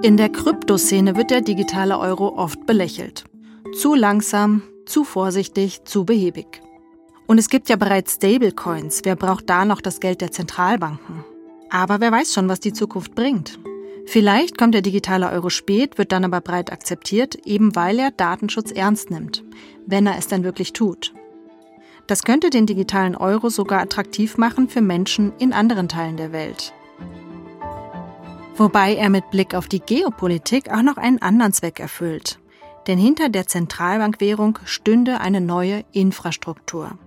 In 0.02 0.18
der 0.18 0.28
Kryptoszene 0.28 1.16
wird 1.16 1.30
der 1.30 1.40
digitale 1.40 1.98
Euro 1.98 2.36
oft 2.36 2.66
belächelt. 2.66 3.24
Zu 3.80 3.94
langsam, 3.94 4.62
zu 4.84 5.04
vorsichtig, 5.04 5.84
zu 5.84 6.04
behäbig. 6.04 6.60
Und 7.26 7.38
es 7.38 7.48
gibt 7.48 7.70
ja 7.70 7.76
bereits 7.76 8.14
Stablecoins, 8.14 9.00
wer 9.04 9.16
braucht 9.16 9.48
da 9.48 9.64
noch 9.64 9.80
das 9.80 9.98
Geld 9.98 10.20
der 10.20 10.30
Zentralbanken? 10.30 11.24
Aber 11.70 12.00
wer 12.00 12.12
weiß 12.12 12.34
schon, 12.34 12.48
was 12.48 12.60
die 12.60 12.72
Zukunft 12.72 13.14
bringt. 13.14 13.58
Vielleicht 14.10 14.58
kommt 14.58 14.74
der 14.74 14.82
digitale 14.82 15.30
Euro 15.30 15.50
spät, 15.50 15.96
wird 15.96 16.10
dann 16.10 16.24
aber 16.24 16.40
breit 16.40 16.72
akzeptiert, 16.72 17.36
eben 17.46 17.76
weil 17.76 17.96
er 18.00 18.10
Datenschutz 18.10 18.72
ernst 18.72 19.08
nimmt, 19.12 19.44
wenn 19.86 20.04
er 20.04 20.18
es 20.18 20.26
dann 20.26 20.42
wirklich 20.42 20.72
tut. 20.72 21.14
Das 22.08 22.24
könnte 22.24 22.50
den 22.50 22.66
digitalen 22.66 23.14
Euro 23.14 23.50
sogar 23.50 23.80
attraktiv 23.80 24.36
machen 24.36 24.68
für 24.68 24.80
Menschen 24.80 25.32
in 25.38 25.52
anderen 25.52 25.88
Teilen 25.88 26.16
der 26.16 26.32
Welt. 26.32 26.72
Wobei 28.56 28.96
er 28.96 29.10
mit 29.10 29.30
Blick 29.30 29.54
auf 29.54 29.68
die 29.68 29.78
Geopolitik 29.78 30.72
auch 30.72 30.82
noch 30.82 30.96
einen 30.96 31.22
anderen 31.22 31.52
Zweck 31.52 31.78
erfüllt. 31.78 32.40
Denn 32.88 32.98
hinter 32.98 33.28
der 33.28 33.46
Zentralbankwährung 33.46 34.58
stünde 34.64 35.20
eine 35.20 35.40
neue 35.40 35.84
Infrastruktur. 35.92 36.98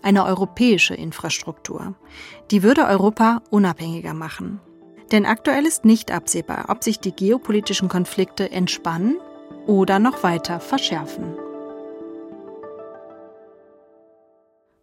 Eine 0.00 0.24
europäische 0.26 0.94
Infrastruktur. 0.94 1.96
Die 2.52 2.62
würde 2.62 2.86
Europa 2.86 3.42
unabhängiger 3.50 4.14
machen. 4.14 4.60
Denn 5.12 5.26
aktuell 5.26 5.66
ist 5.66 5.84
nicht 5.84 6.10
absehbar, 6.10 6.70
ob 6.70 6.82
sich 6.82 6.98
die 6.98 7.12
geopolitischen 7.12 7.88
Konflikte 7.88 8.50
entspannen 8.50 9.18
oder 9.66 9.98
noch 9.98 10.22
weiter 10.22 10.58
verschärfen. 10.58 11.36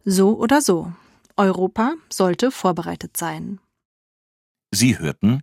So 0.05 0.37
oder 0.37 0.61
so, 0.61 0.93
Europa 1.35 1.95
sollte 2.11 2.51
vorbereitet 2.51 3.17
sein. 3.17 3.59
Sie 4.71 4.99
hörten 4.99 5.41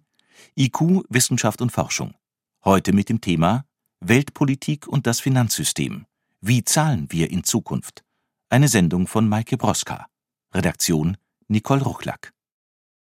IQ 0.56 1.04
Wissenschaft 1.08 1.60
und 1.60 1.72
Forschung. 1.72 2.14
Heute 2.64 2.92
mit 2.92 3.08
dem 3.08 3.20
Thema 3.20 3.64
Weltpolitik 4.00 4.86
und 4.86 5.06
das 5.06 5.20
Finanzsystem. 5.20 6.06
Wie 6.40 6.64
zahlen 6.64 7.06
wir 7.10 7.30
in 7.30 7.42
Zukunft? 7.42 8.04
Eine 8.50 8.68
Sendung 8.68 9.08
von 9.08 9.28
Maike 9.28 9.56
Broska. 9.56 10.06
Redaktion 10.54 11.16
Nicole 11.48 11.82
Ruchlack. 11.82 12.35